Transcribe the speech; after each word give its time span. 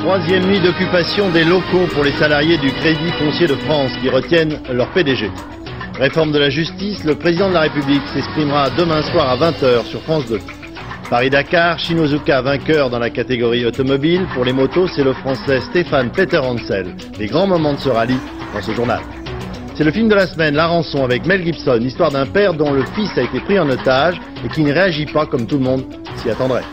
Troisième 0.00 0.46
nuit 0.46 0.60
d'occupation 0.60 1.28
des 1.30 1.44
locaux 1.44 1.86
pour 1.92 2.04
les 2.04 2.12
salariés 2.12 2.56
du 2.58 2.70
Crédit 2.70 3.10
foncier 3.18 3.46
de 3.46 3.54
France 3.54 3.90
qui 4.00 4.08
retiennent 4.08 4.60
leur 4.72 4.88
PDG. 4.92 5.30
Réforme 5.98 6.30
de 6.30 6.38
la 6.38 6.50
justice, 6.50 7.02
le 7.04 7.16
président 7.16 7.48
de 7.48 7.54
la 7.54 7.62
République 7.62 8.06
s'exprimera 8.14 8.70
demain 8.70 9.02
soir 9.02 9.28
à 9.28 9.36
20h 9.36 9.84
sur 9.84 10.00
France 10.02 10.26
2. 10.26 10.38
Paris-Dakar, 11.10 11.78
Shinozuka 11.78 12.42
vainqueur 12.42 12.90
dans 12.90 13.00
la 13.00 13.10
catégorie 13.10 13.66
automobile. 13.66 14.26
Pour 14.34 14.44
les 14.44 14.52
motos, 14.52 14.86
c'est 14.86 15.04
le 15.04 15.12
français 15.14 15.60
Stéphane 15.62 16.10
Peter 16.10 16.38
Hansel. 16.38 16.94
Les 17.18 17.26
grands 17.26 17.48
moments 17.48 17.74
de 17.74 17.80
ce 17.80 17.88
rallye 17.88 18.18
dans 18.54 18.62
ce 18.62 18.72
journal. 18.72 19.00
C'est 19.74 19.84
le 19.84 19.90
film 19.90 20.08
de 20.08 20.14
la 20.14 20.26
semaine, 20.26 20.54
La 20.54 20.68
rançon, 20.68 21.04
avec 21.04 21.26
Mel 21.26 21.44
Gibson, 21.44 21.80
histoire 21.80 22.12
d'un 22.12 22.26
père 22.26 22.54
dont 22.54 22.72
le 22.72 22.84
fils 22.94 23.10
a 23.18 23.22
été 23.22 23.40
pris 23.40 23.58
en 23.58 23.68
otage 23.68 24.20
et 24.44 24.48
qui 24.48 24.62
ne 24.62 24.72
réagit 24.72 25.06
pas 25.06 25.26
comme 25.26 25.46
tout 25.46 25.58
le 25.58 25.64
monde 25.64 25.84
s'y 26.16 26.30
attendrait. 26.30 26.64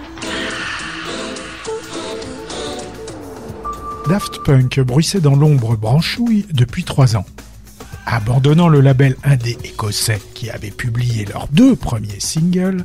Daft 4.07 4.43
Punk 4.43 4.79
bruissait 4.81 5.19
dans 5.19 5.35
l'ombre 5.35 5.75
branchouille 5.75 6.45
depuis 6.53 6.83
trois 6.83 7.15
ans. 7.15 7.25
Abandonnant 8.05 8.67
le 8.67 8.79
label 8.79 9.15
indé 9.23 9.57
écossais 9.63 10.21
qui 10.35 10.51
avait 10.51 10.69
publié 10.69 11.25
leurs 11.25 11.47
deux 11.47 11.75
premiers 11.75 12.19
singles, 12.19 12.83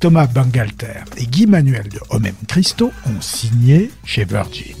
Thomas 0.00 0.26
Bangalter 0.26 1.04
et 1.16 1.26
Guy 1.26 1.46
Manuel 1.46 1.88
de 1.88 2.00
Homem 2.10 2.34
Christo 2.48 2.90
ont 3.06 3.20
signé 3.20 3.92
chez 4.04 4.24
Virgin, 4.24 4.74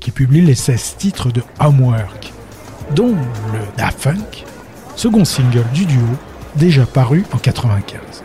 qui 0.00 0.10
publie 0.10 0.40
les 0.40 0.56
16 0.56 0.96
titres 0.98 1.30
de 1.30 1.42
Homework, 1.60 2.32
dont 2.96 3.14
le 3.14 3.76
Da 3.76 3.92
Funk, 3.92 4.44
second 4.96 5.24
single 5.24 5.66
du 5.72 5.86
duo, 5.86 6.06
déjà 6.56 6.86
paru 6.86 7.24
en 7.32 7.38
95. 7.38 8.24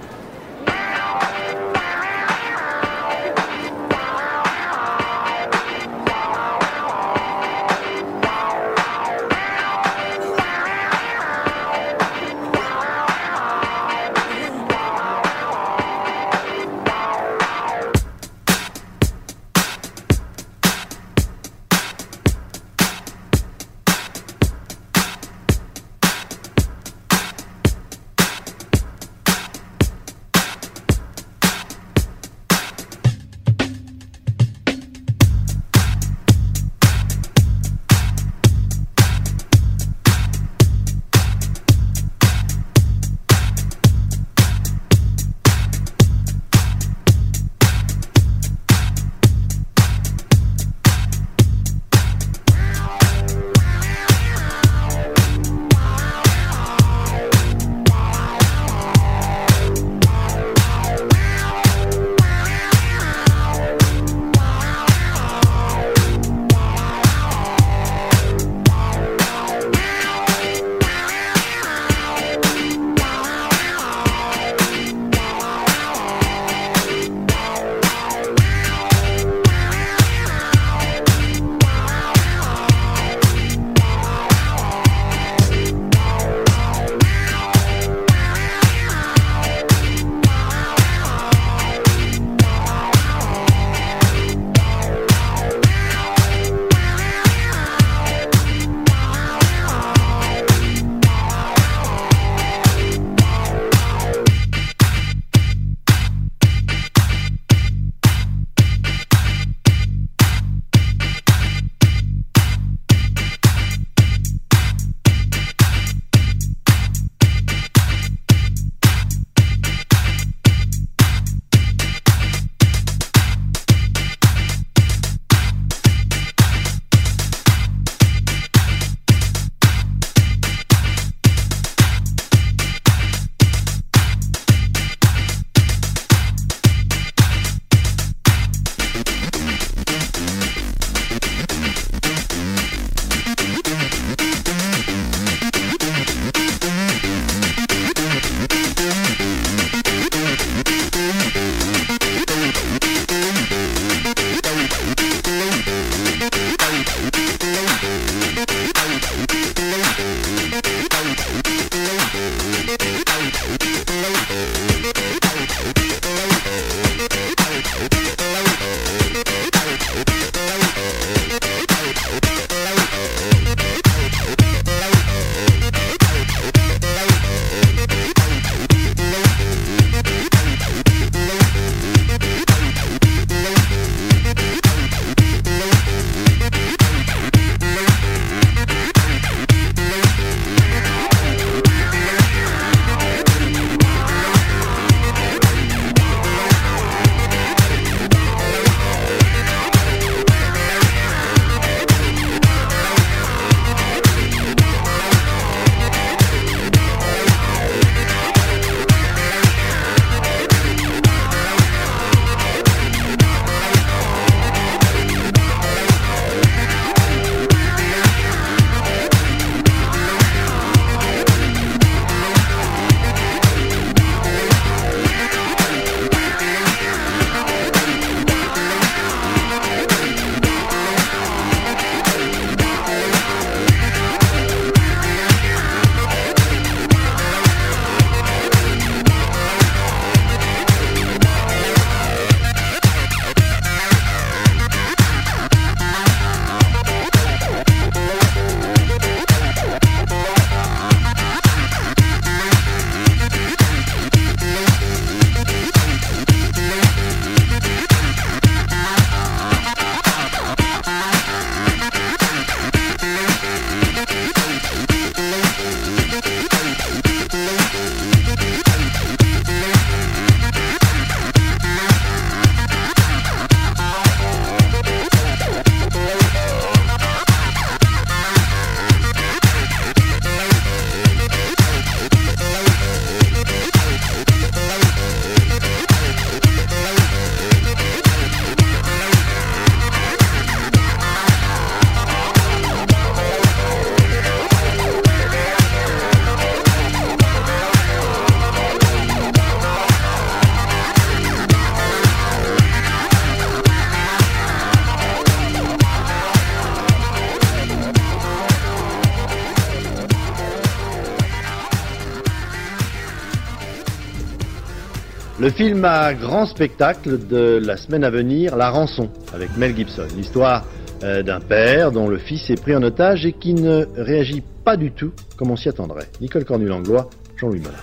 Film 315.56 315.86
à 315.86 316.14
grand 316.14 316.46
spectacle 316.46 317.28
de 317.28 317.62
la 317.64 317.78
semaine 317.78 318.04
à 318.04 318.10
venir, 318.10 318.58
La 318.58 318.70
Rançon, 318.70 319.10
avec 319.34 319.56
Mel 319.56 319.74
Gibson. 319.74 320.06
L'histoire 320.18 320.66
euh, 321.02 321.24
d'un 321.24 321.40
père 321.40 321.94
dont 321.94 322.10
le 322.10 322.18
fils 322.18 322.50
est 322.50 322.62
pris 322.62 322.76
en 322.76 322.84
otage 322.84 323.26
et 323.26 323.32
qui 323.32 323.54
ne 323.54 323.86
réagit 323.96 324.44
pas 324.66 324.76
du 324.76 324.92
tout 324.92 325.14
comme 325.38 325.52
on 325.52 325.56
s'y 325.56 325.70
attendrait. 325.70 326.08
Nicole 326.20 326.44
Cornu-Langlois, 326.44 327.10
Jean-Louis 327.38 327.62
Mollin. 327.62 327.78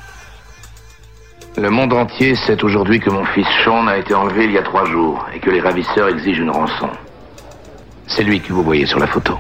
Le 1.56 1.70
monde 1.70 1.94
entier 1.94 2.34
sait 2.34 2.62
aujourd'hui 2.62 3.00
que 3.00 3.08
mon 3.08 3.24
fils 3.24 3.46
Sean 3.64 3.86
a 3.86 3.96
été 3.96 4.12
enlevé 4.12 4.44
il 4.44 4.52
y 4.52 4.58
a 4.58 4.62
trois 4.62 4.84
jours 4.84 5.26
et 5.34 5.38
que 5.38 5.50
les 5.50 5.60
ravisseurs 5.60 6.08
exigent 6.08 6.42
une 6.42 6.50
rançon. 6.50 6.90
C'est 8.06 8.22
lui 8.22 8.40
que 8.40 8.52
vous 8.52 8.62
voyez 8.62 8.84
sur 8.84 8.98
la 8.98 9.06
photo. 9.06 9.38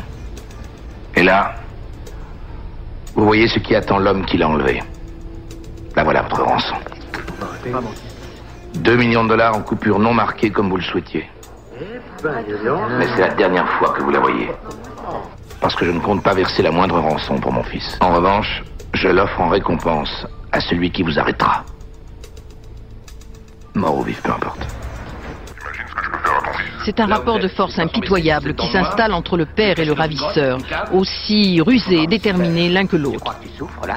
Et 1.16 1.22
là, 1.22 1.54
vous 3.14 3.26
voyez 3.26 3.46
ce 3.48 3.58
qui 3.58 3.74
attend 3.74 3.98
l'homme 3.98 4.24
qui 4.24 4.38
l'a 4.38 4.48
enlevé. 4.48 4.82
Là 5.94 6.04
voilà 6.04 6.22
votre 6.22 6.42
rançon. 6.42 6.76
2 8.74 8.96
millions 8.96 9.24
de 9.24 9.28
dollars 9.30 9.56
en 9.56 9.62
coupure 9.62 9.98
non 9.98 10.14
marquée 10.14 10.50
comme 10.50 10.68
vous 10.68 10.76
le 10.76 10.82
souhaitiez. 10.82 11.28
Mais 12.22 13.06
c'est 13.14 13.20
la 13.20 13.34
dernière 13.34 13.68
fois 13.78 13.90
que 13.90 14.02
vous 14.02 14.10
la 14.10 14.20
voyez. 14.20 14.50
Parce 15.60 15.74
que 15.74 15.84
je 15.84 15.90
ne 15.90 16.00
compte 16.00 16.22
pas 16.22 16.34
verser 16.34 16.62
la 16.62 16.70
moindre 16.70 16.98
rançon 16.98 17.36
pour 17.38 17.52
mon 17.52 17.62
fils. 17.62 17.98
En 18.00 18.14
revanche, 18.14 18.62
je 18.94 19.08
l'offre 19.08 19.40
en 19.40 19.48
récompense 19.48 20.26
à 20.50 20.60
celui 20.60 20.90
qui 20.90 21.02
vous 21.02 21.18
arrêtera. 21.18 21.64
Mort 23.74 23.98
ou 23.98 24.02
vif, 24.02 24.20
peu 24.22 24.32
importe. 24.32 24.66
C'est 26.84 26.98
un 26.98 27.06
rapport 27.06 27.38
de 27.38 27.48
force 27.48 27.78
impitoyable 27.78 28.54
qui 28.54 28.66
s'installe 28.66 29.12
entre 29.12 29.36
le 29.36 29.46
père 29.46 29.78
et 29.78 29.84
le 29.84 29.92
ravisseur, 29.92 30.58
aussi 30.92 31.60
rusés 31.60 32.02
et 32.02 32.06
déterminés 32.06 32.68
l'un 32.68 32.86
que 32.86 32.96
l'autre. 32.96 33.36
Tu 33.40 33.48
souffres 33.56 33.86
là 33.86 33.94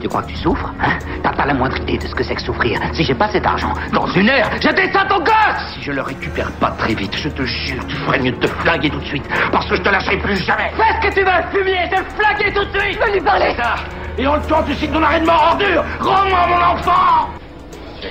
Tu 0.00 0.08
crois 0.08 0.22
que 0.22 0.28
tu 0.28 0.36
souffres 0.36 0.72
hein 0.80 0.98
T'as 1.22 1.32
pas 1.32 1.46
la 1.46 1.54
moindre 1.54 1.76
idée 1.78 1.98
de 1.98 2.06
ce 2.06 2.14
que 2.14 2.22
c'est 2.22 2.36
que 2.36 2.42
souffrir. 2.42 2.80
Si 2.92 3.02
j'ai 3.02 3.14
pas 3.14 3.28
cet 3.28 3.44
argent, 3.44 3.72
dans 3.92 4.06
une 4.06 4.28
heure, 4.28 4.48
je 4.60 4.68
descends 4.68 5.06
ton 5.08 5.18
gosse 5.18 5.74
Si 5.74 5.82
je 5.82 5.92
le 5.92 6.02
récupère 6.02 6.50
pas 6.52 6.70
très 6.78 6.94
vite, 6.94 7.16
je 7.16 7.28
te 7.28 7.42
jure, 7.42 7.84
tu 7.86 7.96
ferais 7.96 8.20
mieux 8.20 8.32
de 8.32 8.36
te 8.36 8.46
flinguer 8.46 8.90
tout 8.90 9.00
de 9.00 9.06
suite, 9.06 9.28
parce 9.50 9.66
que 9.66 9.76
je 9.76 9.82
te 9.82 9.88
lâcherai 9.88 10.18
plus 10.18 10.36
jamais. 10.44 10.70
Fais 10.76 10.94
ce 11.02 11.08
que 11.08 11.14
tu 11.14 11.24
veux, 11.24 11.58
fumier, 11.58 11.78
je 11.90 12.00
me 12.00 12.08
flinguer 12.10 12.52
tout 12.52 12.64
de 12.64 12.78
suite 12.78 12.98
Je 13.00 13.06
veux 13.06 13.12
lui 13.12 13.20
parler 13.20 13.54
ça 13.56 13.74
Et 14.18 14.26
en 14.26 14.36
le 14.36 14.42
temps, 14.42 14.62
tu 14.62 14.74
signes 14.74 14.92
ton 14.92 15.02
arrêt 15.02 15.20
de 15.20 15.26
mort 15.26 15.48
ordure 15.52 15.84
Rends-moi 16.00 16.46
mon 16.46 16.78
enfant 16.78 17.39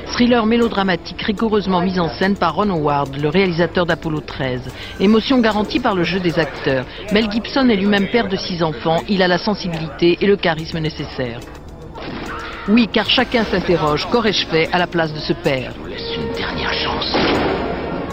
Thriller 0.08 0.46
mélodramatique 0.46 1.22
rigoureusement 1.22 1.82
mis 1.82 2.00
en 2.00 2.10
scène 2.10 2.36
par 2.36 2.56
Ron 2.56 2.70
Howard, 2.70 3.16
le 3.16 3.30
réalisateur 3.30 3.86
d'Apollo 3.86 4.20
13. 4.20 4.62
Émotion 5.00 5.40
garantie 5.40 5.80
par 5.80 5.96
le 5.96 6.04
jeu 6.04 6.20
des 6.20 6.40
acteurs. 6.40 6.86
Mel 7.12 7.32
Gibson 7.32 7.70
est 7.70 7.76
lui-même 7.76 8.08
père 8.08 8.28
de 8.28 8.36
six 8.36 8.64
enfants, 8.64 9.02
il 9.08 9.22
a 9.22 9.28
la 9.28 9.38
sensibilité 9.38 10.18
et 10.22 10.26
le 10.26 10.36
charisme 10.36 10.80
nécessaire. 10.80 11.40
Oui, 12.68 12.88
car 12.92 13.10
chacun 13.10 13.44
s'interroge, 13.44 14.08
qu'aurais-je 14.12 14.46
fait 14.46 14.70
à 14.72 14.78
la 14.78 14.88
place 14.88 15.14
de 15.14 15.20
ce 15.20 15.34
père? 15.34 15.72
Je 15.76 15.80
vous 15.80 15.88
laisse 15.88 16.16
une 16.16 16.32
dernière 16.34 16.74
chance. 16.74 17.18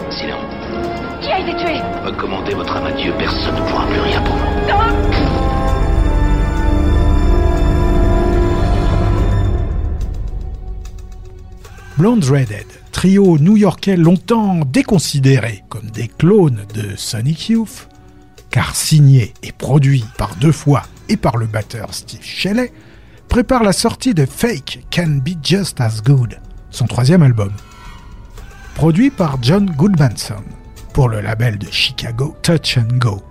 Silence. 0.09 1.21
Qui 1.21 1.31
a 1.31 1.39
été 1.39 1.55
tué? 1.55 1.79
Recommandez 2.03 2.53
votre 2.53 2.75
âme 2.75 2.87
à 2.87 2.91
Dieu, 2.91 3.13
personne 3.19 3.55
ne 3.55 3.69
pourra 3.69 3.85
plus 3.85 3.99
rien 4.01 4.21
pour 4.21 4.35
vous. 4.35 5.26
Blonde 11.97 12.25
Redhead, 12.25 12.67
trio 12.91 13.39
new-yorkais 13.39 13.97
longtemps 13.97 14.59
déconsidéré 14.71 15.63
comme 15.67 15.89
des 15.89 16.07
clones 16.07 16.63
de 16.75 16.95
Sonic 16.95 17.49
Youth, 17.49 17.87
car 18.51 18.75
signé 18.75 19.33
et 19.41 19.51
produit 19.51 20.05
par 20.15 20.35
deux 20.35 20.51
fois 20.51 20.83
et 21.09 21.17
par 21.17 21.37
le 21.37 21.47
batteur 21.47 21.95
Steve 21.95 22.21
Shelley, 22.21 22.71
prépare 23.29 23.63
la 23.63 23.73
sortie 23.73 24.13
de 24.13 24.27
Fake 24.27 24.85
Can 24.93 25.21
Be 25.25 25.43
Just 25.43 25.81
As 25.81 26.03
Good, 26.03 26.39
son 26.69 26.85
troisième 26.85 27.23
album. 27.23 27.51
Produit 28.75 29.09
par 29.09 29.39
John 29.41 29.65
Goodmanson 29.65 30.43
pour 30.93 31.09
le 31.09 31.19
label 31.19 31.57
de 31.57 31.67
Chicago 31.71 32.35
Touch 32.43 32.77
and 32.77 32.97
Go. 32.97 33.23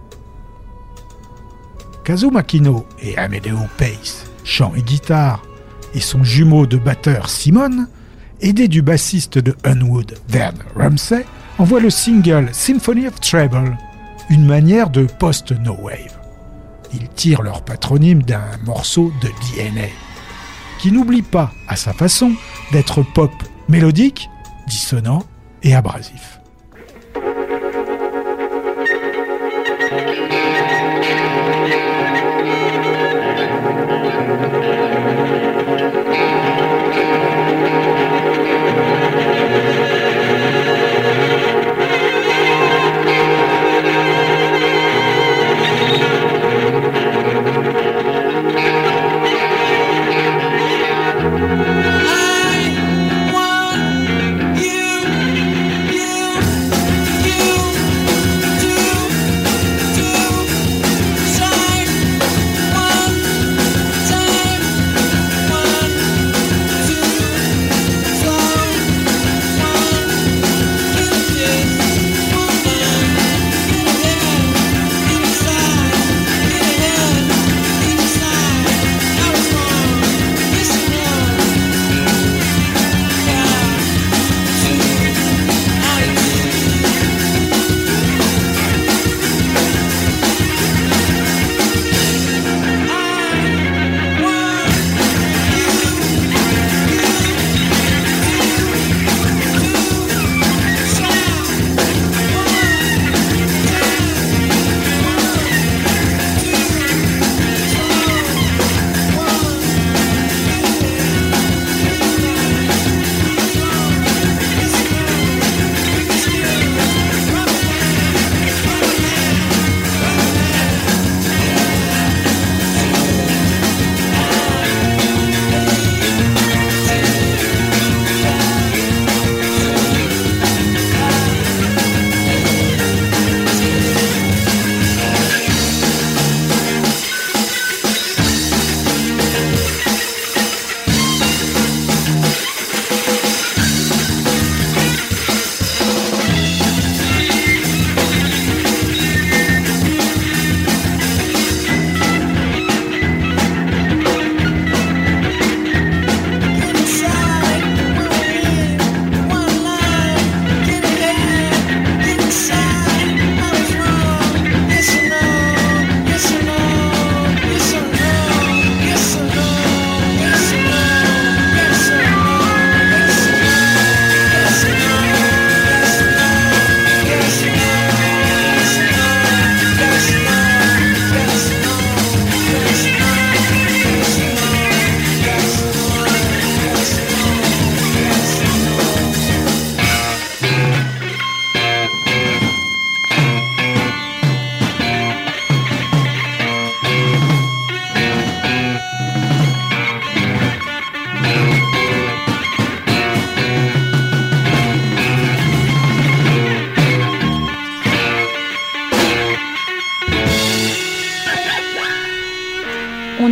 Kazu 2.02 2.32
Makino 2.32 2.84
et 3.00 3.16
Amedeo 3.16 3.60
Pace, 3.78 4.24
chant 4.42 4.74
et 4.74 4.82
guitare, 4.82 5.44
et 5.94 6.00
son 6.00 6.24
jumeau 6.24 6.66
de 6.66 6.78
batteur 6.78 7.30
Simon, 7.30 7.86
aidé 8.40 8.68
du 8.68 8.82
bassiste 8.82 9.38
de 9.38 9.54
Unwood, 9.64 10.14
Vern 10.28 10.56
Ramsey, 10.74 11.24
envoie 11.58 11.80
le 11.80 11.90
single 11.90 12.48
Symphony 12.52 13.06
of 13.06 13.20
Treble, 13.20 13.76
une 14.30 14.44
manière 14.44 14.90
de 14.90 15.04
post-no 15.04 15.76
wave. 15.80 16.18
Ils 16.92 17.08
tirent 17.08 17.42
leur 17.42 17.62
patronyme 17.62 18.22
d'un 18.22 18.44
morceau 18.64 19.12
de 19.20 19.28
DNA, 19.28 19.88
qui 20.78 20.92
n'oublie 20.92 21.22
pas, 21.22 21.52
à 21.68 21.76
sa 21.76 21.92
façon, 21.92 22.32
d'être 22.72 23.02
pop 23.02 23.32
mélodique, 23.68 24.28
dissonant 24.68 25.24
et 25.62 25.74
abrasif. 25.74 26.35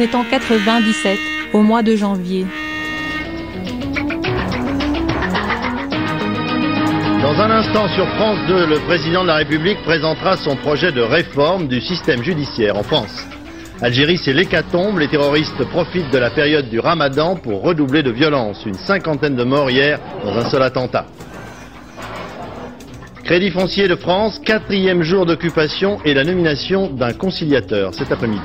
Est 0.05 0.15
en 0.15 0.23
97, 0.23 1.19
au 1.55 1.63
mois 1.63 1.83
de 1.83 1.97
janvier. 1.97 2.45
Dans 7.23 7.41
un 7.41 7.51
instant 7.51 7.89
sur 7.89 8.07
France 8.17 8.39
2, 8.47 8.67
le 8.67 8.81
président 8.81 9.23
de 9.23 9.29
la 9.29 9.37
République 9.37 9.83
présentera 9.83 10.37
son 10.37 10.57
projet 10.57 10.93
de 10.93 11.01
réforme 11.01 11.69
du 11.69 11.81
système 11.81 12.23
judiciaire 12.23 12.77
en 12.77 12.83
France. 12.83 13.27
Algérie, 13.81 14.19
c'est 14.19 14.35
l'hécatombe. 14.35 14.99
Les 14.99 15.09
terroristes 15.09 15.65
profitent 15.71 16.11
de 16.11 16.19
la 16.19 16.31
période 16.31 16.69
du 16.69 16.81
ramadan 16.81 17.37
pour 17.37 17.63
redoubler 17.63 18.03
de 18.03 18.11
violence. 18.11 18.63
Une 18.67 18.75
cinquantaine 18.75 19.37
de 19.37 19.45
morts 19.45 19.71
hier 19.71 19.99
dans 20.23 20.37
un 20.37 20.51
seul 20.51 20.63
attentat. 20.63 21.07
Crédit 23.25 23.51
foncier 23.51 23.89
de 23.89 23.97
France, 23.97 24.39
quatrième 24.39 25.03
jour 25.03 25.25
d'occupation 25.25 25.99
et 26.05 26.13
la 26.13 26.25
nomination 26.25 26.89
d'un 26.91 27.15
conciliateur 27.15 27.95
cet 27.95 28.13
après-midi. 28.13 28.43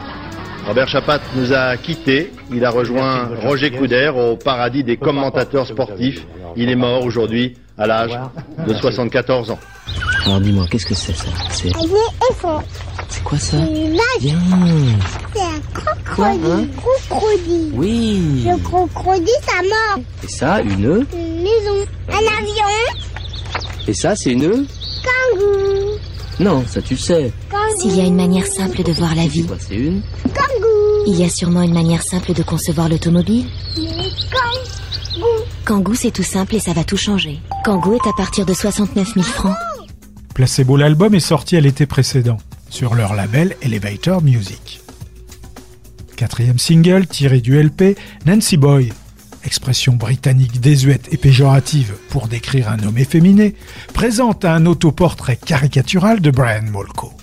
Robert 0.70 0.88
Chapat 0.88 1.20
nous 1.36 1.52
a 1.52 1.78
quittés. 1.78 2.32
Il 2.54 2.64
a 2.64 2.70
rejoint 2.70 3.28
Roger 3.42 3.72
Couder 3.72 4.12
au 4.16 4.36
paradis 4.36 4.84
des 4.84 4.98
commentateurs 4.98 5.66
sportifs. 5.66 6.28
Il 6.56 6.70
est 6.70 6.76
mort 6.76 7.04
aujourd'hui 7.04 7.56
à 7.76 7.88
l'âge 7.88 8.12
de 8.68 8.74
74 8.76 9.50
ans. 9.50 9.60
Alors 10.28 10.40
dis-moi, 10.40 10.68
qu'est-ce 10.70 10.86
que 10.86 10.94
c'est 10.94 11.16
ça 11.16 11.26
C'est 11.50 11.70
c'est 13.10 13.24
quoi 13.24 13.40
ça. 13.40 13.58
C'est 14.22 15.42
un 15.42 15.60
crocodile. 15.74 16.06
Quoi, 16.16 16.28
hein 16.28 16.68
crocodile. 16.78 17.72
Oui. 17.74 18.46
Le 18.46 18.58
crocodile, 18.64 19.28
ça 19.42 19.64
mort. 19.64 20.06
Et 20.24 20.28
ça, 20.28 20.62
une 20.62 21.08
Une 21.12 21.42
maison. 21.42 21.84
Un 22.10 22.38
avion. 22.38 22.66
Et 23.88 23.94
ça, 23.96 24.16
c'est 24.16 24.34
une 24.34 24.68
Kangourou. 25.04 25.98
Non, 26.40 26.64
ça 26.68 26.82
tu 26.82 26.96
sais. 26.96 27.32
S'il 27.78 27.96
y 27.96 28.02
a 28.02 28.06
une 28.06 28.16
manière 28.16 28.48
simple 28.48 28.84
de 28.84 28.92
voir 28.92 29.16
la 29.16 29.28
vie, 29.28 29.46
quoi 29.46 29.58
C'est 29.60 29.76
une 29.76 30.02
il 31.08 31.16
y 31.16 31.24
a 31.24 31.30
sûrement 31.30 31.64
une 31.64 31.74
manière 31.74 32.04
simple 32.04 32.34
de 32.34 32.44
concevoir 32.44 32.88
l'automobile. 32.88 33.48
Kangoo, 35.66 35.96
c'est 35.96 36.12
tout 36.12 36.24
simple 36.24 36.56
et 36.56 36.60
ça 36.60 36.74
va 36.74 36.84
tout 36.84 36.98
changer. 36.98 37.40
Kangoo 37.66 37.96
est 37.96 38.08
à 38.08 38.14
partir 38.16 38.46
de 38.46 38.54
69 38.54 39.14
000 39.16 39.26
francs. 39.26 39.56
Placebo 40.36 40.78
l'album 40.78 41.16
est 41.16 41.20
sorti 41.20 41.58
à 41.58 41.62
l'été 41.62 41.88
précédent 41.88 42.38
sur 42.70 42.94
leur 42.94 43.16
label 43.16 43.56
Elevator 43.64 44.22
Music. 44.22 44.82
Quatrième 46.16 46.60
single 46.60 47.08
tiré 47.08 47.42
du 47.42 47.60
LP 47.60 47.98
Nancy 48.26 48.58
Boy, 48.58 48.94
expression 49.46 49.94
britannique 49.94 50.60
désuète 50.60 51.08
et 51.12 51.18
péjorative 51.18 51.94
pour 52.10 52.28
décrire 52.28 52.70
un 52.70 52.80
homme 52.84 52.98
efféminé, 52.98 53.56
présente 53.94 54.46
un 54.46 54.66
autoportrait 54.66 55.38
caricatural 55.38 56.22
de 56.22 56.32
Brian 56.32 56.64
Molko. 56.72 57.14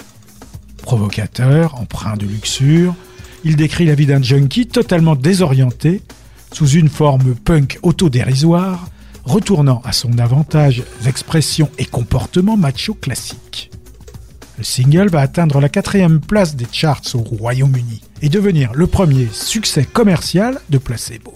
Provocateur, 0.82 1.74
empreint 1.80 2.16
de 2.16 2.26
luxure, 2.26 2.94
il 3.44 3.56
décrit 3.56 3.86
la 3.86 3.94
vie 3.94 4.06
d'un 4.06 4.22
junkie 4.22 4.66
totalement 4.66 5.16
désorienté, 5.16 6.02
sous 6.52 6.68
une 6.68 6.88
forme 6.88 7.34
punk 7.34 7.78
autodérisoire, 7.82 8.88
retournant 9.24 9.82
à 9.84 9.92
son 9.92 10.18
avantage 10.18 10.82
l'expression 11.04 11.70
et 11.78 11.84
comportement 11.84 12.56
macho 12.56 12.94
classique. 12.94 13.70
Le 14.58 14.64
single 14.64 15.08
va 15.08 15.20
atteindre 15.20 15.60
la 15.60 15.68
quatrième 15.68 16.20
place 16.20 16.56
des 16.56 16.66
charts 16.72 17.02
au 17.14 17.18
Royaume-Uni 17.18 18.00
et 18.22 18.28
devenir 18.28 18.72
le 18.72 18.86
premier 18.86 19.28
succès 19.30 19.84
commercial 19.84 20.60
de 20.70 20.78
Placebo. 20.78 21.34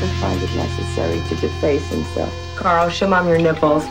Doesn't 0.00 0.16
find 0.16 0.42
it 0.42 0.54
necessary 0.56 1.20
to 1.28 1.36
deface 1.36 1.86
himself. 1.90 2.32
Carl, 2.56 2.88
show 2.88 3.06
mom 3.06 3.28
your 3.28 3.38
nipples. 3.38 3.84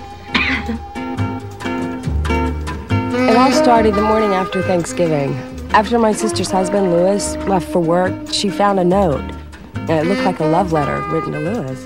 It 3.30 3.36
all 3.36 3.52
started 3.52 3.94
the 3.94 4.02
morning 4.02 4.34
after 4.34 4.64
Thanksgiving. 4.64 5.36
After 5.72 6.00
my 6.00 6.12
sister's 6.14 6.50
husband, 6.50 6.92
Louis, 6.92 7.38
left 7.48 7.70
for 7.72 7.80
work, 7.80 8.14
she 8.32 8.50
found 8.50 8.80
a 8.80 8.84
note. 8.84 9.22
And 9.76 9.92
it 9.92 10.06
looked 10.06 10.24
like 10.24 10.40
a 10.40 10.46
love 10.46 10.72
letter 10.72 11.00
written 11.10 11.34
to 11.34 11.40
Louis. 11.40 11.86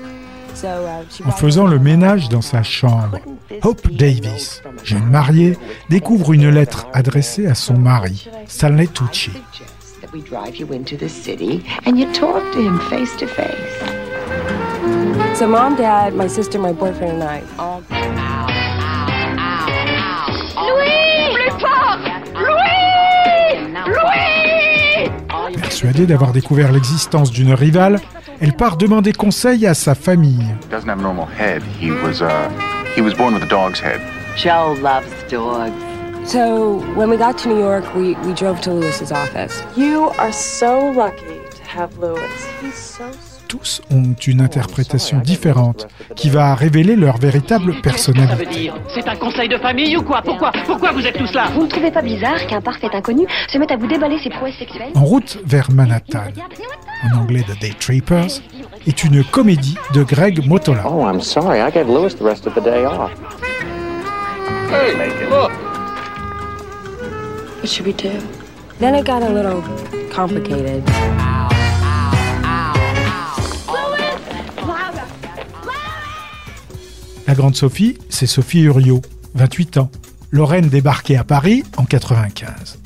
So, 0.54 0.68
uh, 0.68 1.04
she 1.10 1.22
En 1.24 1.32
faisant 1.32 1.66
le 1.66 1.78
ménage 1.78 2.28
dans 2.30 2.40
sa 2.40 2.62
chambre, 2.62 3.18
Hope 3.62 3.90
Davis, 3.92 4.62
jeune 4.84 5.10
mariée, 5.10 5.58
découvre 5.90 6.32
une 6.32 6.48
lettre 6.48 6.86
adressée 6.94 7.46
à 7.46 7.54
son 7.54 7.76
mari, 7.76 8.26
Stanley 8.46 8.86
Tucci. 8.86 9.32
That 10.00 10.12
we 10.12 10.22
drive 10.22 10.56
you 10.56 10.72
into 10.72 10.96
the 10.96 11.08
city 11.08 11.64
and 11.84 11.98
you 11.98 12.10
talk 12.12 12.52
to 12.52 12.60
him 12.60 12.78
face 12.88 13.14
to 13.16 13.26
face. 13.26 13.93
So 15.34 15.48
mom, 15.48 15.74
dad, 15.74 16.14
my 16.14 16.28
sister, 16.28 16.60
my 16.60 16.72
boyfriend, 16.72 17.20
and 17.20 17.24
I 17.24 17.42
all 17.58 17.82
Louis 20.56 21.34
Plus 21.34 21.50
fort 21.60 21.98
Louis 22.36 23.68
Louis 23.84 25.60
Persuadée 25.60 26.06
d'avoir 26.06 26.30
découvert 26.32 26.70
l'existence 26.70 27.32
d'une 27.32 27.52
rivale, 27.52 28.00
elle 28.40 28.54
part 28.54 28.76
demander 28.76 29.12
conseil 29.12 29.66
à 29.66 29.74
sa 29.74 29.96
famille. 29.96 30.46
doesn't 30.70 30.88
have 30.88 31.00
a 31.00 31.02
normal 31.02 31.26
head. 31.26 31.62
He 31.80 31.90
was 31.90 32.22
uh, 32.22 32.48
he 32.94 33.00
was 33.02 33.12
born 33.14 33.34
with 33.34 33.42
a 33.42 33.48
dog's 33.48 33.80
head. 33.80 34.00
Joe 34.36 34.76
loves 34.80 35.08
dogs. 35.28 35.72
So 36.24 36.78
when 36.94 37.10
we 37.10 37.16
got 37.16 37.36
to 37.38 37.48
New 37.48 37.58
York, 37.58 37.84
we, 37.94 38.14
we 38.24 38.34
drove 38.34 38.60
to 38.62 38.72
Lewis's 38.72 39.10
office. 39.12 39.62
You 39.76 40.10
are 40.18 40.32
so 40.32 40.92
lucky 40.92 41.40
to 41.56 41.62
have. 41.64 41.92
He's 42.62 42.74
so 42.76 43.10
Tous 43.48 43.82
ont 43.90 44.14
une 44.26 44.40
interprétation 44.40 45.18
différente 45.18 45.86
qui 46.16 46.30
va 46.30 46.54
révéler 46.54 46.96
leur 46.96 47.18
véritable 47.18 47.80
personnalité. 47.82 48.70
C'est 48.94 49.08
un 49.08 49.16
conseil 49.16 49.48
de 49.48 49.58
famille 49.58 49.96
ou 49.96 50.02
quoi 50.02 50.22
Pourquoi 50.22 50.52
Pourquoi 50.66 50.92
vous 50.92 51.06
êtes 51.06 51.16
tous 51.16 51.32
là 51.32 51.48
Vous 51.54 51.62
ne 51.62 51.68
trouvez 51.68 51.90
pas 51.90 52.02
bizarre 52.02 52.46
qu'un 52.46 52.60
parfait 52.60 52.88
inconnu 52.92 53.26
se 53.48 53.58
mette 53.58 53.70
à 53.70 53.76
vous 53.76 53.86
déballer 53.86 54.18
ses 54.22 54.30
prouesses 54.30 54.58
sexuelles 54.58 54.92
En 54.94 55.04
route 55.04 55.38
vers 55.44 55.70
Manhattan, 55.70 56.32
en 57.04 57.18
anglais 57.18 57.44
The 57.46 57.60
Day 57.60 57.74
Trippers, 57.78 58.40
est 58.86 59.04
une 59.04 59.24
comédie 59.24 59.76
de 59.94 60.02
Greg 60.02 60.46
Motola. 60.46 60.84
Oh, 60.88 61.06
I'm 61.06 61.20
sorry. 61.20 61.60
I 61.60 61.70
gave 61.70 61.88
Lewis 61.88 62.14
the 62.14 62.24
rest 62.24 62.46
of 62.46 62.54
the 62.54 62.62
day 62.62 62.84
off. 62.84 63.10
Hey, 64.70 65.28
look 65.30 65.52
What 67.60 67.68
should 67.68 67.86
we 67.86 67.92
do? 67.94 68.10
Then 68.78 68.94
it 68.94 69.06
got 69.06 69.22
a 69.22 69.30
little 69.30 69.62
complicated. 70.10 70.82
La 77.26 77.34
grande 77.34 77.56
Sophie, 77.56 77.96
c'est 78.10 78.26
Sophie 78.26 78.60
Uriot, 78.60 79.00
28 79.34 79.78
ans, 79.78 79.90
Lorraine 80.30 80.68
débarquée 80.68 81.16
à 81.16 81.24
Paris 81.24 81.64
en 81.78 81.86
95. 81.86 82.78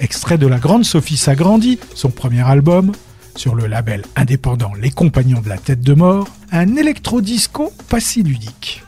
Extrait 0.00 0.38
de 0.38 0.46
La 0.46 0.58
Grande 0.58 0.84
Sophie 0.84 1.18
s'agrandit, 1.18 1.78
son 1.94 2.08
premier 2.08 2.40
album, 2.40 2.92
sur 3.36 3.54
le 3.54 3.66
label 3.66 4.02
indépendant 4.16 4.72
Les 4.80 4.90
Compagnons 4.90 5.42
de 5.42 5.50
la 5.50 5.58
Tête 5.58 5.82
de 5.82 5.92
Mort, 5.92 6.26
un 6.52 6.76
électro-disco 6.76 7.70
pas 7.90 8.00
si 8.00 8.22
ludique. 8.22 8.82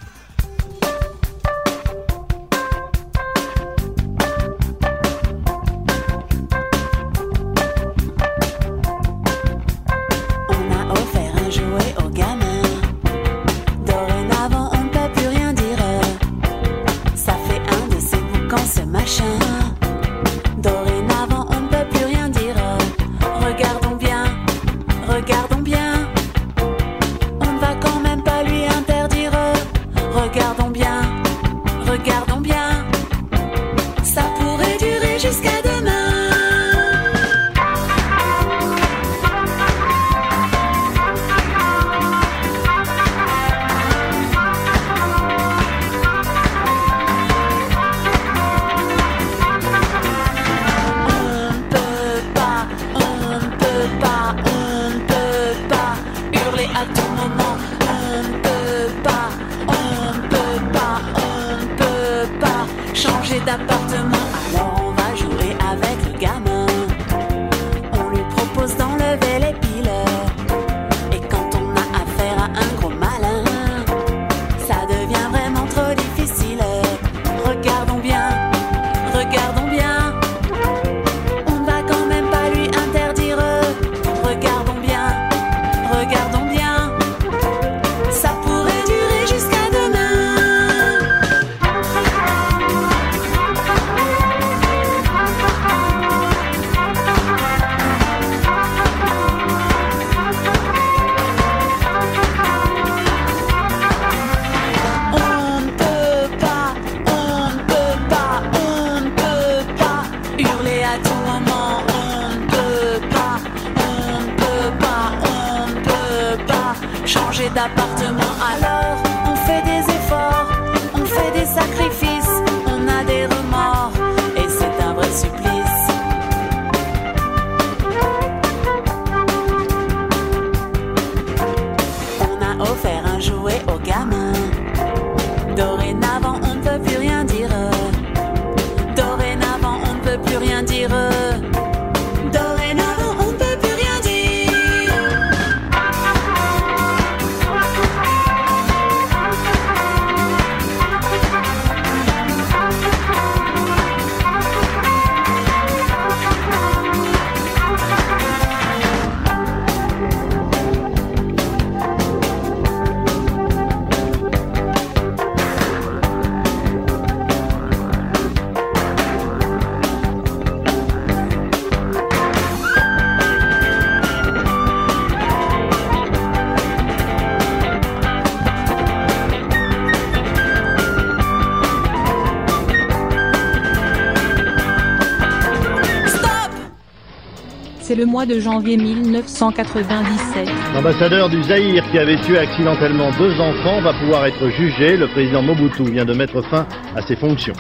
Le 187.97 188.05
mois 188.05 188.27
de 188.27 188.39
janvier 188.39 188.77
1997. 188.77 190.49
L'ambassadeur 190.75 191.31
du 191.31 191.43
Zaïre 191.43 191.83
qui 191.91 191.99
avait 191.99 192.21
tué 192.21 192.37
accidentellement 192.39 193.11
deux 193.19 193.33
enfants 193.41 193.81
va 193.81 193.95
pouvoir 193.95 194.27
être 194.27 194.49
jugé. 194.51 194.97
Le 194.97 195.09
président 195.09 195.41
Mobutu 195.41 195.85
vient 195.85 196.05
de 196.05 196.13
mettre 196.13 196.43
fin 196.43 196.67
à 196.95 197.01
ses 197.03 197.17
fonctions. 197.17 197.55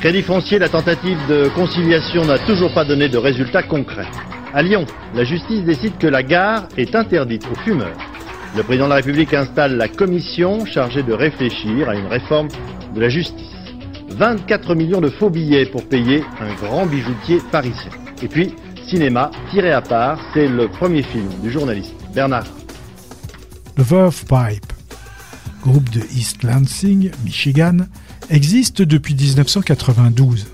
Crédit 0.00 0.22
foncier, 0.22 0.58
la 0.58 0.70
tentative 0.70 1.18
de 1.28 1.48
conciliation 1.54 2.24
n'a 2.24 2.38
toujours 2.38 2.72
pas 2.72 2.86
donné 2.86 3.10
de 3.10 3.18
résultats 3.18 3.62
concrets. 3.62 4.08
À 4.54 4.62
Lyon, 4.62 4.86
la 5.14 5.24
justice 5.24 5.62
décide 5.64 5.98
que 5.98 6.06
la 6.06 6.22
gare 6.22 6.66
est 6.78 6.94
interdite 6.94 7.46
aux 7.52 7.58
fumeurs. 7.60 7.98
Le 8.56 8.62
président 8.62 8.86
de 8.86 8.90
la 8.90 8.96
République 8.96 9.34
installe 9.34 9.76
la 9.76 9.88
commission 9.88 10.64
chargée 10.64 11.02
de 11.02 11.12
réfléchir 11.12 11.88
à 11.88 11.96
une 11.96 12.06
réforme 12.06 12.48
de 12.94 13.00
la 13.00 13.10
justice. 13.10 13.46
24 14.08 14.74
millions 14.74 15.00
de 15.00 15.10
faux 15.10 15.30
billets 15.30 15.66
pour 15.66 15.86
payer 15.86 16.24
un 16.40 16.54
grand 16.66 16.86
bijoutier 16.86 17.38
parisien. 17.52 17.90
Et 18.22 18.28
puis, 18.28 18.54
cinéma, 18.90 19.30
tiré 19.52 19.70
à 19.70 19.82
part, 19.82 20.18
c'est 20.34 20.48
le 20.48 20.68
premier 20.68 21.04
film 21.04 21.28
du 21.42 21.50
journaliste 21.50 21.94
Bernard. 22.12 22.46
Le 23.76 23.84
Verve 23.84 24.24
Pipe, 24.24 24.72
groupe 25.62 25.88
de 25.90 26.00
East 26.12 26.42
Lansing, 26.42 27.12
Michigan, 27.24 27.76
existe 28.30 28.82
depuis 28.82 29.14
1992. 29.14 30.48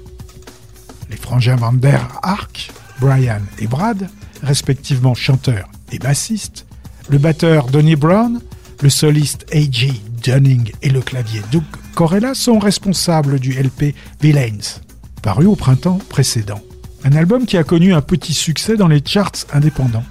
Les 1.09 1.16
frangins 1.16 1.57
Van 1.57 1.72
der 1.72 2.07
Ark, 2.22 2.70
Brian 3.01 3.40
et 3.59 3.66
Brad, 3.66 4.07
respectivement 4.42 5.14
chanteurs 5.14 5.70
et 5.90 5.99
bassistes, 5.99 6.66
le 7.09 7.16
batteur 7.16 7.68
Donny 7.68 7.96
Brown, 7.96 8.42
le 8.83 8.90
soliste 8.90 9.46
A.J. 9.55 10.03
Dunning 10.22 10.72
et 10.83 10.90
le 10.90 11.01
clavier 11.01 11.40
Doug 11.53 11.62
Corella 11.94 12.35
sont 12.35 12.59
responsables 12.59 13.40
du 13.40 13.53
LP 13.53 13.94
Villains, 14.20 14.83
paru 15.22 15.46
au 15.46 15.57
printemps 15.57 16.01
précédent. 16.11 16.61
Un 17.04 17.12
album 17.12 17.46
qui 17.46 17.56
a 17.56 17.64
connu 17.64 17.94
un 17.94 18.02
petit 18.02 18.35
succès 18.35 18.76
dans 18.76 18.88
les 18.88 19.02
charts 19.04 19.46
indépendants 19.52 20.04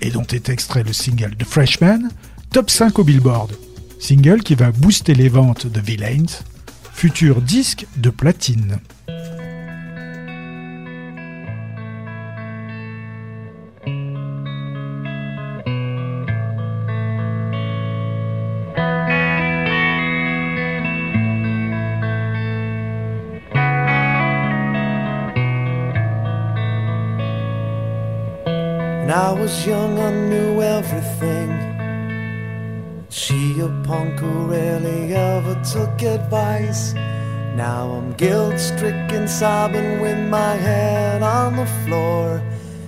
et 0.00 0.10
dont 0.10 0.24
est 0.24 0.48
extrait 0.48 0.84
le 0.84 0.92
single 0.92 1.34
The 1.36 1.44
Freshman, 1.44 2.08
top 2.50 2.70
5 2.70 2.98
au 2.98 3.04
Billboard. 3.04 3.52
Single 4.00 4.42
qui 4.42 4.54
va 4.54 4.70
booster 4.70 5.14
les 5.14 5.28
ventes 5.28 5.66
de 5.66 5.80
Villains, 5.80 6.42
futur 6.92 7.42
disque 7.42 7.86
de 7.96 8.10
platine. 8.10 8.78
Was 29.48 29.66
young, 29.66 29.98
I 29.98 30.10
knew 30.28 30.60
everything. 30.60 31.50
She 33.08 33.58
a 33.60 33.68
punk 33.82 34.18
who 34.20 34.46
rarely 34.46 35.14
ever 35.14 35.54
took 35.72 36.02
advice. 36.02 36.92
Now 37.54 37.84
I'm 37.96 38.12
guilt 38.12 38.58
stricken, 38.58 39.26
sobbing 39.26 40.00
with 40.00 40.20
my 40.28 40.54
head 40.66 41.22
on 41.22 41.56
the 41.56 41.68
floor. 41.84 42.42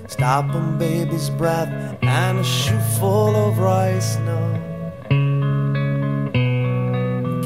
Stopping 0.06 0.76
baby's 0.76 1.30
breath 1.30 1.72
and 2.02 2.40
a 2.40 2.44
shoe 2.44 2.84
full 2.98 3.34
of 3.46 3.58
rice. 3.58 4.18
No, 4.28 4.42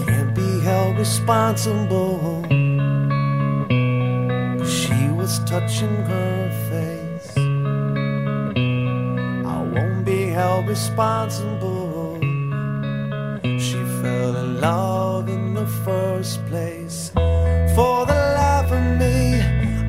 can't 0.07 0.35
be 0.35 0.50
held 0.68 0.98
responsible. 0.98 2.42
She 4.79 4.98
was 5.20 5.38
touching 5.50 5.96
her 6.11 6.43
responsible. 10.66 12.18
She 13.42 13.81
fell 14.00 14.37
in 14.37 14.61
love 14.61 15.29
in 15.29 15.55
the 15.55 15.66
first 15.85 16.44
place. 16.46 17.11
For 17.74 18.07
the 18.07 18.20
life 18.42 18.70
of 18.72 18.85
me, 18.98 19.40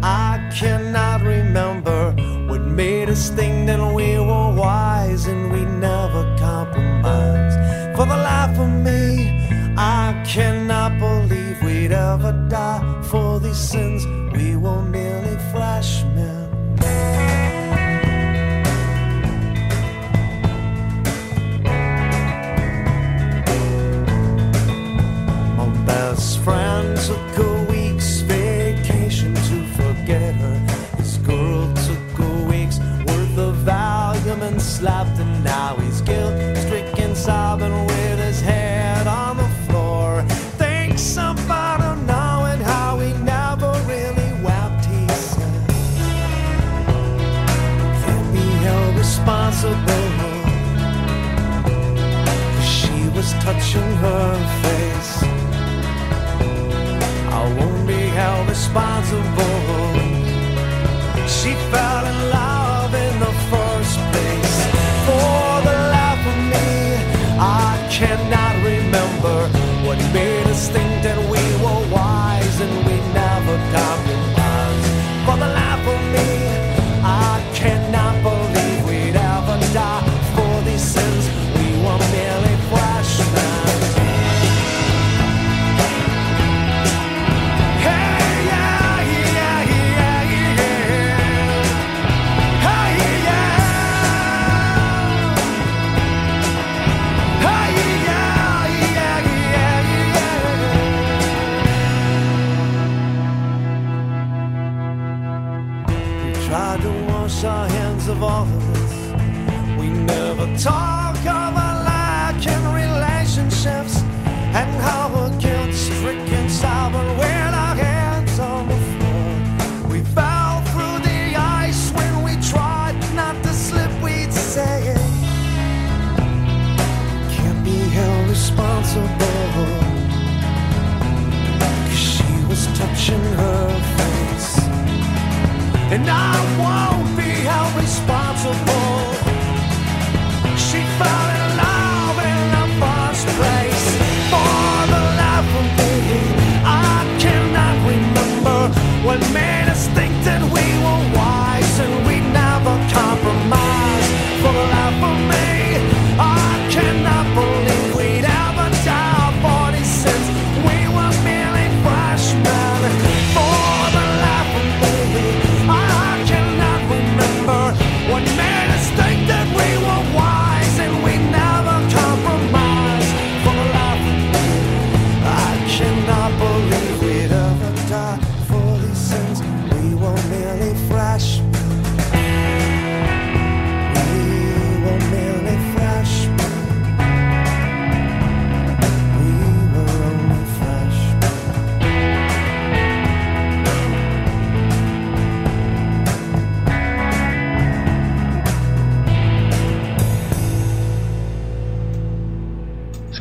I 0.02 0.52
cannot 0.54 1.22
remember 1.22 2.12
what 2.48 2.62
made 2.62 3.10
us 3.10 3.30
think 3.30 3.68
that 3.68 3.94
we 3.94 4.20
were 4.20 4.52
wise 4.54 5.28
and 5.28 5.52
we 5.52 5.66
never 5.66 6.24
compromised. 6.38 7.58
For 7.96 8.06
the 8.06 8.18
life 8.18 8.58
of 8.60 8.70
me, 8.70 9.48
I 9.78 10.24
cannot 10.26 10.65
classical 27.08 27.55
responsible. 58.76 59.96
She 61.28 61.54
fell 61.72 62.06
in 62.06 62.30
love 62.30 62.55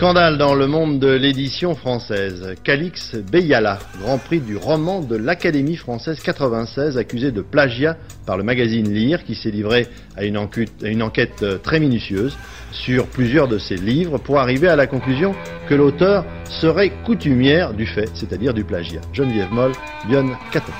Scandale 0.05 0.37
dans 0.37 0.55
le 0.55 0.67
monde 0.67 0.99
de 0.99 1.09
l'édition 1.09 1.75
française. 1.75 2.57
Calix 2.62 3.17
Beyala, 3.17 3.79
Grand 4.03 4.19
Prix 4.19 4.40
du 4.40 4.55
roman 4.55 5.01
de 5.01 5.17
l'Académie 5.17 5.77
française 5.77 6.21
96, 6.21 6.99
accusé 6.99 7.33
de 7.33 7.40
plagiat 7.40 7.97
par 8.27 8.37
le 8.37 8.43
magazine 8.43 8.93
Lire, 8.93 9.25
qui 9.25 9.35
s'est 9.35 9.51
livré 9.51 9.87
à 10.14 10.27
une, 10.27 10.37
enquête, 10.37 11.43
euh, 11.43 11.57
très 11.57 11.81
minutieuse 11.81 12.37
sur 12.71 13.07
plusieurs 13.07 13.49
de 13.49 13.57
ses 13.57 13.77
livres 13.77 14.19
pour 14.19 14.38
arriver 14.38 14.69
à 14.69 14.77
la 14.77 14.87
conclusion 14.87 15.35
que 15.71 15.75
l'auteur 15.75 16.27
serait 16.51 16.93
coutumière 17.07 17.73
du 17.73 17.87
fait, 17.87 18.11
c'est-à-dire 18.12 18.53
du 18.53 18.62
plagiat. 18.62 19.01
Geneviève 19.14 19.53
Moll, 19.53 19.73
Lyon 20.07 20.33
14. 20.53 20.71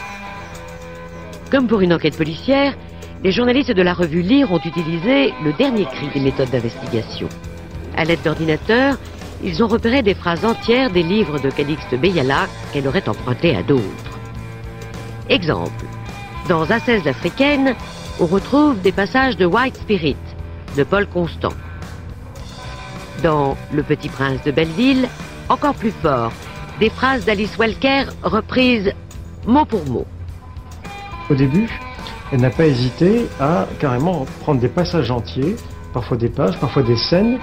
Comme 1.51 1.67
pour 1.67 1.81
une 1.81 1.95
enquête 1.95 2.19
policière, 2.19 2.77
les 3.23 3.33
journalistes 3.33 3.73
de 3.73 3.81
la 3.81 3.95
revue 3.95 4.21
Lire 4.21 4.53
ont 4.53 4.61
utilisé 4.61 5.33
le 5.43 5.55
dernier 5.55 5.87
cri 5.87 6.09
des 6.13 6.21
méthodes 6.21 6.51
d'investigation. 6.51 7.31
À 7.97 8.05
l'aide 8.05 8.23
d'ordinateurs, 8.23 8.99
ils 9.45 9.63
ont 9.63 9.69
repéré 9.69 10.03
des 10.03 10.15
phrases 10.15 10.45
entières 10.45 10.91
des 10.91 11.03
livres 11.03 11.39
de 11.39 11.51
Calixte 11.51 11.95
Beyala 11.95 12.49
qu'elle 12.73 12.89
aurait 12.89 13.09
empruntés 13.09 13.55
à 13.55 13.63
d'autres. 13.63 14.19
Exemple, 15.29 15.85
dans 16.49 16.71
Ascèse 16.71 17.07
africaine, 17.07 17.75
on 18.21 18.27
retrouve 18.27 18.81
des 18.81 18.93
passages 18.93 19.37
de 19.37 19.45
White 19.45 19.77
Spirit 19.77 20.17
de 20.77 20.83
Paul 20.83 21.07
Constant. 21.07 21.53
Dans 23.23 23.57
Le 23.73 23.83
Petit 23.83 24.09
Prince 24.09 24.43
de 24.45 24.51
Belleville, 24.51 25.09
encore 25.49 25.75
plus 25.75 25.93
fort, 25.93 26.33
des 26.81 26.91
phrases 26.91 27.25
d'Alice 27.25 27.57
Welker 27.59 28.05
reprises 28.23 28.93
mot 29.47 29.65
pour 29.65 29.85
mot. 29.87 30.07
Au 31.31 31.35
début, 31.35 31.69
elle 32.33 32.41
n'a 32.41 32.51
pas 32.51 32.67
hésité 32.67 33.27
à 33.41 33.67
carrément 33.79 34.27
prendre 34.41 34.61
des 34.61 34.69
passages 34.69 35.11
entiers, 35.11 35.57
parfois 35.93 36.17
des 36.17 36.29
pages, 36.29 36.59
parfois 36.59 36.83
des 36.83 36.97
scènes, 36.97 37.39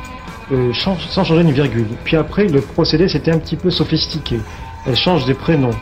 euh, 0.52 0.74
sans 0.74 1.24
changer 1.24 1.42
une 1.42 1.52
virgule. 1.52 1.88
Puis 2.04 2.18
après, 2.18 2.48
le 2.48 2.62
procédé 2.62 3.08
c'était 3.08 3.32
un 3.32 3.40
petit 3.40 3.56
peu 3.56 3.70
sophistiqué. 3.70 4.40
Elle 4.86 4.96
change 4.96 5.26
des 5.26 5.34
prénoms, 5.34 5.76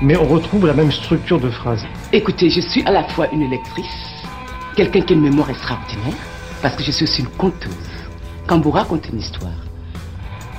mais 0.00 0.16
on 0.16 0.24
retrouve 0.24 0.66
la 0.66 0.74
même 0.74 0.92
structure 0.92 1.40
de 1.40 1.50
phrase. 1.50 1.84
Écoutez, 2.12 2.48
je 2.50 2.60
suis 2.60 2.82
à 2.84 2.92
la 2.92 3.04
fois 3.04 3.28
une 3.32 3.48
lectrice, 3.50 3.84
quelqu'un 4.76 5.00
qui 5.00 5.12
a 5.12 5.16
une 5.16 5.22
mémoire 5.22 5.50
extraordinaire, 5.50 6.14
parce 6.62 6.76
que 6.76 6.82
je 6.82 6.92
suis 6.92 7.04
aussi 7.04 7.22
une 7.22 7.28
conteuse. 7.28 7.72
Quand 8.46 8.60
vous 8.60 8.70
racontez 8.70 9.10
une 9.12 9.18
histoire, 9.18 9.52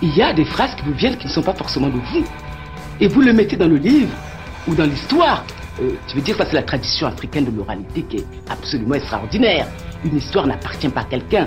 il 0.02 0.15
y 0.15 0.22
a 0.22 0.34
des 0.34 0.46
phrases 0.46 0.76
qui 0.76 0.84
vous 0.84 0.93
viennent 0.93 1.17
qui 1.17 1.28
ne 1.28 1.32
sont 1.32 1.41
pas 1.41 1.54
forcément 1.54 1.88
de 1.88 1.93
vous. 1.93 2.26
Et 3.00 3.08
vous 3.08 3.22
le 3.22 3.34
mettez 3.34 3.56
dans 3.56 3.67
le 3.67 3.78
livre 3.78 4.12
ou 4.67 4.76
dans 4.76 4.86
l'histoire. 4.86 5.43
Euh, 5.82 5.91
tu 6.08 6.15
veux 6.15 6.22
dire, 6.22 6.36
ça 6.36 6.46
c'est 6.46 6.56
la 6.56 6.63
tradition 6.63 7.08
africaine 7.08 7.46
de 7.46 7.52
l'oralité 7.56 8.04
qui 8.04 8.17
est 8.17 8.26
absolument 8.50 8.96
extraordinaire. 8.96 9.67
Une 10.04 10.17
histoire 10.17 10.46
n'appartient 10.46 10.89
pas 10.89 11.02
à 11.02 11.06
quelqu'un. 11.06 11.46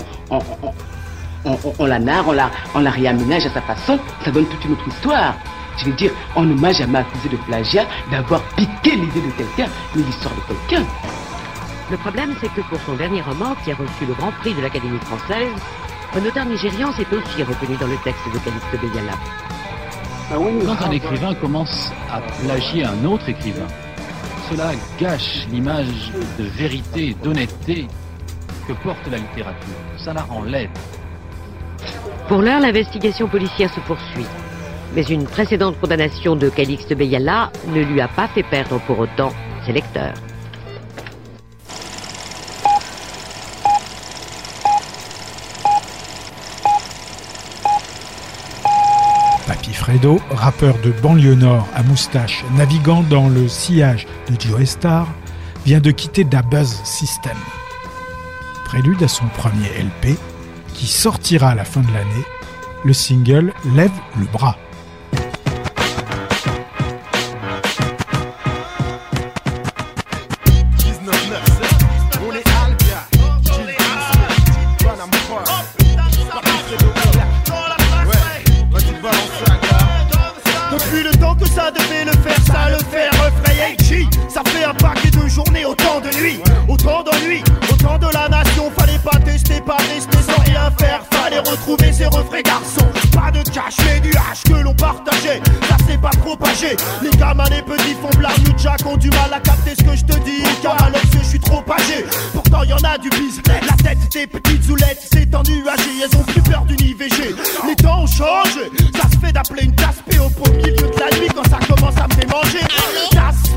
On, 1.45 1.57
on, 1.79 1.85
la 1.85 1.99
narre, 1.99 2.27
on 2.27 2.31
la, 2.33 2.51
on 2.75 2.79
la 2.79 2.91
réaménage 2.91 3.45
à 3.45 3.49
sa 3.49 3.61
façon, 3.61 3.99
ça 4.23 4.31
donne 4.31 4.45
toute 4.45 4.63
une 4.65 4.73
autre 4.73 4.87
histoire. 4.87 5.35
Je 5.77 5.85
veux 5.85 5.93
dire, 5.93 6.11
on 6.35 6.43
ne 6.43 6.53
m'a 6.53 6.71
jamais 6.71 6.99
accusé 6.99 7.29
de 7.29 7.37
plagiat, 7.37 7.85
d'avoir 8.11 8.41
piqué 8.55 8.95
l'idée 8.95 9.21
de 9.21 9.31
quelqu'un, 9.31 9.71
ni 9.95 10.03
l'histoire 10.03 10.33
de 10.35 10.41
quelqu'un. 10.53 10.85
Le 11.89 11.97
problème, 11.97 12.35
c'est 12.39 12.53
que 12.53 12.61
pour 12.61 12.79
son 12.85 12.95
dernier 12.95 13.21
roman, 13.21 13.55
qui 13.63 13.71
a 13.71 13.75
reçu 13.75 14.05
le 14.07 14.13
Grand 14.13 14.31
Prix 14.41 14.53
de 14.53 14.61
l'Académie 14.61 14.99
française, 14.99 15.51
un 16.13 16.25
auteur 16.25 16.45
nigérian 16.45 16.91
s'est 16.93 17.07
aussi 17.11 17.43
reconnu 17.43 17.75
dans 17.77 17.87
le 17.87 17.97
texte 17.97 18.25
de 18.33 18.37
Calixte 18.39 18.79
Beyala. 18.81 19.13
Quand 20.29 20.85
un 20.85 20.91
écrivain 20.91 21.33
commence 21.35 21.91
à 22.09 22.21
plagier 22.43 22.85
un 22.85 23.03
autre 23.05 23.27
écrivain, 23.27 23.67
cela 24.49 24.71
gâche 24.99 25.45
l'image 25.51 26.11
de 26.39 26.45
vérité 26.45 27.09
et 27.09 27.13
d'honnêteté 27.13 27.87
que 28.67 28.73
porte 28.73 29.05
la 29.09 29.17
littérature. 29.17 29.75
Ça 29.97 30.13
la 30.13 30.21
rend 30.21 30.43
laide. 30.43 30.69
Pour 32.27 32.41
l'heure, 32.41 32.61
l'investigation 32.61 33.27
policière 33.27 33.73
se 33.73 33.79
poursuit. 33.81 34.25
Mais 34.95 35.03
une 35.03 35.25
précédente 35.25 35.79
condamnation 35.79 36.35
de 36.35 36.49
Calixte 36.49 36.93
Beyala 36.93 37.51
ne 37.67 37.81
lui 37.81 38.01
a 38.01 38.07
pas 38.07 38.27
fait 38.27 38.43
perdre 38.43 38.79
pour 38.87 38.99
autant 38.99 39.31
ses 39.65 39.73
lecteurs. 39.73 40.13
Papy 49.47 49.73
Fredo, 49.73 50.19
rappeur 50.29 50.75
de 50.83 50.91
banlieue 51.01 51.35
nord 51.35 51.67
à 51.75 51.83
moustache, 51.83 52.43
naviguant 52.55 53.03
dans 53.09 53.27
le 53.29 53.47
sillage 53.47 54.07
de 54.29 54.39
Joe 54.39 54.65
Star, 54.65 55.07
vient 55.65 55.79
de 55.79 55.91
quitter 55.91 56.23
Da 56.23 56.41
Buzz 56.41 56.81
System. 56.83 57.37
Prélude 58.65 59.03
à 59.03 59.07
son 59.07 59.25
premier 59.27 59.67
LP, 59.77 60.17
qui 60.81 60.87
sortira 60.87 61.51
à 61.51 61.55
la 61.55 61.63
fin 61.63 61.81
de 61.81 61.93
l'année, 61.93 62.25
le 62.83 62.91
single 62.91 63.53
Lève 63.75 63.91
le 64.17 64.25
bras. 64.25 64.57
Que 94.39 94.53
l'on 94.53 94.73
partageait. 94.73 95.41
Ça 95.67 95.77
s'est 95.85 95.97
pas 95.97 96.09
propagé. 96.21 96.75
Les 97.01 97.09
gamins, 97.11 97.43
les 97.49 97.61
petits 97.61 97.95
font 98.01 98.17
blâme. 98.17 98.31
Nous, 98.45 98.57
Jack, 98.57 98.85
ont 98.85 98.97
du 98.97 99.09
mal 99.09 99.33
à 99.33 99.39
capter 99.39 99.71
ce 99.77 99.83
que 99.83 99.95
je 99.95 100.05
te 100.05 100.17
dis. 100.23 100.43
Car 100.61 100.81
alors 100.81 101.01
que 101.01 101.17
je 101.21 101.27
suis 101.27 101.39
trop 101.39 101.63
âgé. 101.69 102.05
Pourtant, 102.33 102.63
y 102.63 102.73
en 102.73 102.77
a 102.77 102.97
du 102.97 103.09
bise. 103.09 103.41
La 103.47 103.75
tête 103.83 104.11
des 104.11 104.27
petites 104.27 104.63
zoulettes 104.63 105.01
s'est 105.11 105.27
ennuagée. 105.35 106.03
Elles 106.03 106.17
ont 106.17 106.23
plus 106.23 106.41
peur 106.41 106.63
d'une 106.65 106.81
IVG. 106.81 107.35
Les 107.67 107.75
temps 107.75 108.03
ont 108.03 108.07
changé. 108.07 108.71
Ça 108.95 109.09
se 109.09 109.17
fait 109.19 109.31
d'appeler 109.33 109.65
une 109.65 109.75
tasse 109.75 110.01
P 110.09 110.17
au 110.19 110.29
beau 110.29 110.49
milieu 110.51 110.75
de 110.75 110.99
la 110.99 111.17
nuit 111.19 111.29
quand 111.35 111.49
ça 111.49 111.59
commence 111.67 111.97
à 111.97 112.07
me 112.07 112.21
démanger. 112.21 112.65
Tasse 113.11 113.51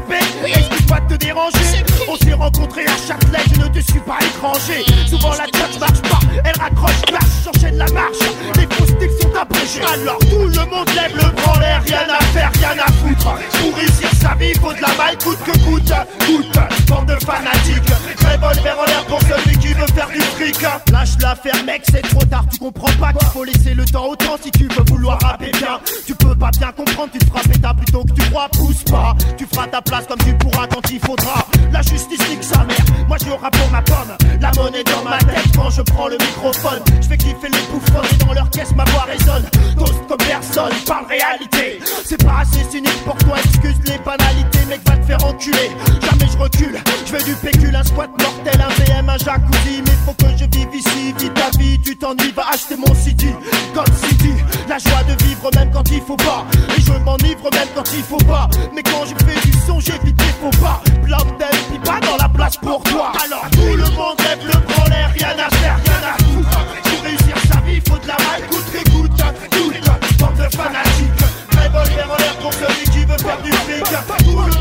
Excuse-moi 0.46 1.00
de 1.00 1.14
te 1.14 1.24
déranger. 1.24 1.84
On 2.08 2.16
s'est 2.16 2.32
rencontrés 2.34 2.84
à 2.84 2.96
Châtelet, 2.96 3.38
je 3.54 3.60
ne 3.60 3.68
te 3.68 3.80
suis 3.80 4.00
pas 4.00 4.18
étranger. 4.20 4.84
Souvent 5.06 5.32
la 5.32 5.44
tête 5.44 5.80
marche 5.80 6.02
pas, 6.02 6.20
elle 6.44 6.60
raccroche, 6.60 7.00
clash, 7.06 7.22
j'enchaîne 7.44 7.76
la 7.76 7.90
marche. 7.92 8.18
Les 8.56 8.66
prostiques 8.66 9.10
sont 9.22 9.34
abrégées. 9.34 9.82
Alors 9.92 10.18
tout 10.18 10.46
le 10.46 10.52
monde 10.66 10.88
lève 10.94 11.14
le 11.14 11.30
bras 11.30 11.58
l'air, 11.60 11.82
rien 11.86 12.06
à 12.08 12.24
faire, 12.24 12.50
rien 12.54 12.76
à 12.78 12.92
foutre. 12.92 13.34
Pour 13.60 13.76
réussir 13.76 14.08
sa 14.20 14.34
vie, 14.34 14.54
faut 14.54 14.72
de 14.72 14.80
la 14.80 14.94
maille, 14.94 15.16
coûte 15.22 15.38
que 15.44 15.58
coûte. 15.64 15.92
Coûte, 16.26 16.58
bande 16.88 17.06
de 17.06 17.16
fanatiques. 17.24 17.92
Revolver 18.20 18.78
en 18.78 18.84
l'air 18.84 19.04
pour 19.06 19.20
celui 19.22 19.58
qui 19.58 19.72
veut 19.74 19.86
faire 19.94 20.08
du 20.08 20.20
fric. 20.20 20.60
Lâche 20.92 21.16
l'affaire, 21.20 21.64
mec, 21.64 21.82
c'est 21.90 22.02
trop 22.02 22.24
tard. 22.24 22.44
Tu 22.50 22.58
comprends 22.58 22.92
pas 22.98 23.12
qu'il 23.12 23.28
faut 23.28 23.44
laisser 23.44 23.74
le 23.74 23.84
temps 23.84 24.06
au 24.06 24.16
temps 24.16 24.36
si 24.42 24.50
tu 24.50 24.68
veux 24.68 24.84
vouloir 24.88 25.18
rapper 25.22 25.50
bien. 25.52 25.80
Tu 26.06 26.14
peux 26.14 26.34
pas 26.34 26.50
bien 26.58 26.72
comprendre, 26.72 27.10
tu 27.12 27.18
te 27.18 27.26
feras 27.26 27.42
péter 27.42 27.68
plutôt 27.76 28.04
que 28.04 28.12
tu 28.12 28.30
crois, 28.30 28.48
pousse 28.52 28.82
pas. 28.84 29.14
Tu 29.36 29.46
feras 29.46 29.66
ta 29.66 29.82
place 29.82 30.06
comme 30.06 30.18
tu 30.18 30.34
pourras 30.34 30.66
quand 30.66 30.90
il 30.90 31.00
faudra. 31.00 31.46
La 31.72 31.82
justice 31.82 32.28
nique 32.28 32.44
sa 32.44 32.64
mère, 32.64 32.84
moi 33.08 33.16
je 33.24 33.30
rappe 33.30 33.56
pour 33.56 33.70
ma 33.70 33.82
pomme. 33.82 34.16
La 34.40 34.50
monnaie 34.52 34.84
dans 34.84 35.08
ma 35.08 35.18
tête 35.18 35.44
quand 35.54 35.70
je 35.70 35.82
prends 35.82 36.08
le 36.08 36.16
microphone. 36.16 36.80
Je 37.00 37.08
fais 37.08 37.16
kiffer 37.16 37.48
les 37.48 37.72
bouffons 37.72 38.02
et 38.10 38.24
dans 38.24 38.32
leur 38.32 38.50
caisse 38.50 38.74
ma 38.76 38.84
voix 38.84 39.04
résonne. 39.04 39.44
Dose 39.76 39.94
comme 40.08 40.18
parle 40.54 41.06
réalité. 41.08 41.80
C'est 42.04 42.22
pas 42.22 42.40
assez 42.42 42.64
cynique 42.70 43.04
pour 43.04 43.16
toi, 43.18 43.36
excuse 43.38 43.76
les 43.86 43.98
banalités, 43.98 44.64
mec 44.68 44.80
va 44.86 44.96
te 44.96 45.06
faire 45.06 45.24
enculer. 45.24 45.70
Jamais 46.00 46.30
je 46.32 46.38
recule, 46.38 46.78
je 47.06 47.12
veux 47.12 47.22
du 47.24 47.34
pécule, 47.34 47.74
un 47.74 47.82
squat 47.82 48.10
mortel, 48.20 48.60
un 48.60 48.84
VM, 48.84 49.08
un 49.08 49.18
jacuzzi. 49.18 49.82
Mais 49.84 49.92
faut 50.04 50.12
que 50.12 50.30
je 50.36 50.44
vive 50.56 50.74
ici, 50.74 51.14
vis 51.18 51.30
ta 51.30 51.50
vie, 51.58 51.80
tu 51.80 51.96
t'ennuies, 51.96 52.32
va 52.34 52.44
acheter 52.52 52.76
mon 52.76 52.94
city. 52.94 53.30
God 53.74 53.90
City, 53.94 54.34
la 54.68 54.78
joie 54.78 55.02
de 55.04 55.22
vivre 55.24 55.50
même 55.56 55.70
quand 55.72 55.90
il 55.90 56.00
faut 56.00 56.16
pas. 56.16 56.44
Et 56.76 56.80
je 56.80 56.92
m'enivre 56.92 57.50
même 57.52 57.68
quand 57.74 57.92
il 57.92 58.02
faut 58.02 58.24
pas. 58.24 58.48
Mais 58.74 58.82
quand 58.82 59.04
je 59.04 59.14
fais 59.24 59.40
du 59.46 59.52
son, 59.66 59.80
j'évite 59.80 60.20
les 60.20 60.34
faux 60.40 60.62
pas. 60.62 60.80
Plantel, 61.04 61.56
puis 61.68 61.78
pas 61.80 62.00
dans 62.00 62.16
la 62.16 62.28
place 62.28 62.56
pour 62.58 62.82
toi. 62.84 63.12
Alors 63.24 63.46
tout 63.50 63.76
le 63.76 63.90
monde 63.96 64.18
lève 64.20 64.46
le 64.46 64.82
en 64.82 64.88
l'air, 64.88 65.10
rien 65.14 65.36
à 65.38 65.50
faire, 65.56 65.78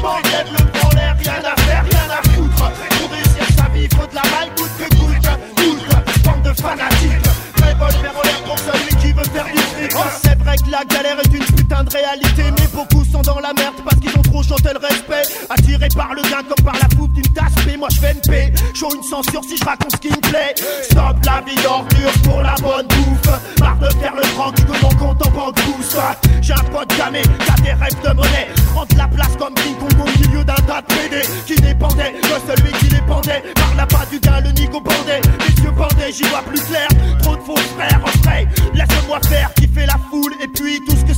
Le 0.03 0.95
l'air, 0.95 1.15
rien 1.17 1.41
à 1.49 1.55
faire, 1.61 1.85
rien 1.85 2.09
à 2.11 2.29
foutre. 2.31 2.71
Pour 2.99 3.09
réussir 3.09 3.47
sa 3.55 3.69
vie, 3.69 3.87
faut 3.95 4.05
de 4.05 4.15
la 4.15 4.21
maille, 4.21 4.49
coûte 4.57 4.71
que 4.77 4.95
coûte, 4.97 5.29
toute. 5.55 6.23
Bande 6.23 6.43
de 6.43 6.61
fanatiques, 6.61 7.23
revolver 7.55 8.11
en 8.17 8.23
l'air 8.23 8.43
pour 8.43 8.59
celui 8.59 8.95
qui 8.97 9.13
veut 9.13 9.23
faire 9.23 9.45
du 9.45 9.57
fric. 9.57 9.93
Oh, 9.95 10.01
c'est 10.21 10.37
vrai 10.39 10.57
que 10.57 10.69
la 10.69 10.83
galère 10.83 11.17
est 11.19 11.33
une 11.33 11.45
putain 11.45 11.85
de 11.85 11.89
réalité, 11.89 12.43
mais 12.51 12.67
beaucoup 12.73 13.05
sont 13.05 13.21
dans 13.21 13.39
la 13.39 13.53
merde 13.53 13.75
parce 13.85 13.95
qu'ils 14.01 14.17
ont 14.17 14.21
trop 14.23 14.43
chanté 14.43 14.71
le 14.73 14.85
respect. 14.85 15.23
Attirés 15.49 15.87
par 15.95 16.13
le 16.13 16.21
gain 16.23 16.43
comme 16.49 16.65
par 16.65 16.75
la 16.75 16.89
poupe 16.97 17.13
d'une 17.13 17.31
tasse, 17.33 17.62
moi 17.83 17.89
je 17.91 17.99
fais 17.99 18.13
une 18.13 18.21
paix. 18.21 18.53
Chaud 18.73 18.95
une 18.95 19.03
censure 19.03 19.43
si 19.43 19.57
je 19.57 19.65
raconte 19.65 19.91
ce 19.91 19.97
qui 19.97 20.07
me 20.07 20.21
plaît. 20.29 20.55
Stop 20.83 21.17
la 21.25 21.41
vie 21.45 21.61
d'ordure 21.61 22.13
pour 22.23 22.41
la 22.41 22.55
bonne 22.61 22.87
bouffe. 22.87 23.59
Marre 23.59 23.77
de 23.77 23.89
faire 23.99 24.15
le 24.15 24.21
tranquille 24.21 24.65
que 24.65 24.81
mon 24.81 24.89
compte 24.91 25.27
en 25.27 25.31
banque 25.31 25.55
pousse. 25.55 25.97
J'ai 26.41 26.53
un 26.53 26.63
pote 26.71 26.97
gamé 26.97 27.21
qui 27.21 27.51
a 27.51 27.55
des 27.61 27.73
rêves 27.73 28.01
de 28.01 28.13
monnaie. 28.13 28.47
Prendre 28.73 28.95
la 28.97 29.07
place 29.07 29.35
comme 29.37 29.53
King 29.55 29.75
Kong 29.75 29.99
au 29.99 30.19
milieu 30.21 30.45
d'un 30.45 30.55
tas 30.65 30.81
de 30.81 30.87
PD 30.87 31.27
qui 31.45 31.55
dépendait 31.55 32.13
de 32.13 32.55
celui 32.55 32.71
qui 32.79 32.87
dépendait. 32.87 33.43
Par 33.53 33.75
la 33.75 33.85
pas 33.85 34.05
du 34.09 34.17
gain, 34.19 34.39
le 34.39 34.51
nigo 34.51 34.79
bandait. 34.79 35.21
Les 35.41 35.63
yeux 35.63 35.71
bandés, 35.71 36.13
j'y 36.13 36.23
vois 36.23 36.43
plus 36.43 36.61
clair. 36.61 36.87
Trop 37.21 37.35
de 37.35 37.41
faux 37.41 37.57
frères 37.75 37.99
en 38.01 38.19
vrai. 38.21 38.47
Laisse-moi 38.73 39.19
faire, 39.27 39.53
kiffer 39.55 39.85
la 39.87 39.99
foule 40.09 40.33
et 40.41 40.47
puis 40.47 40.79
tout 40.87 40.95
ce 40.95 41.03
que 41.03 41.12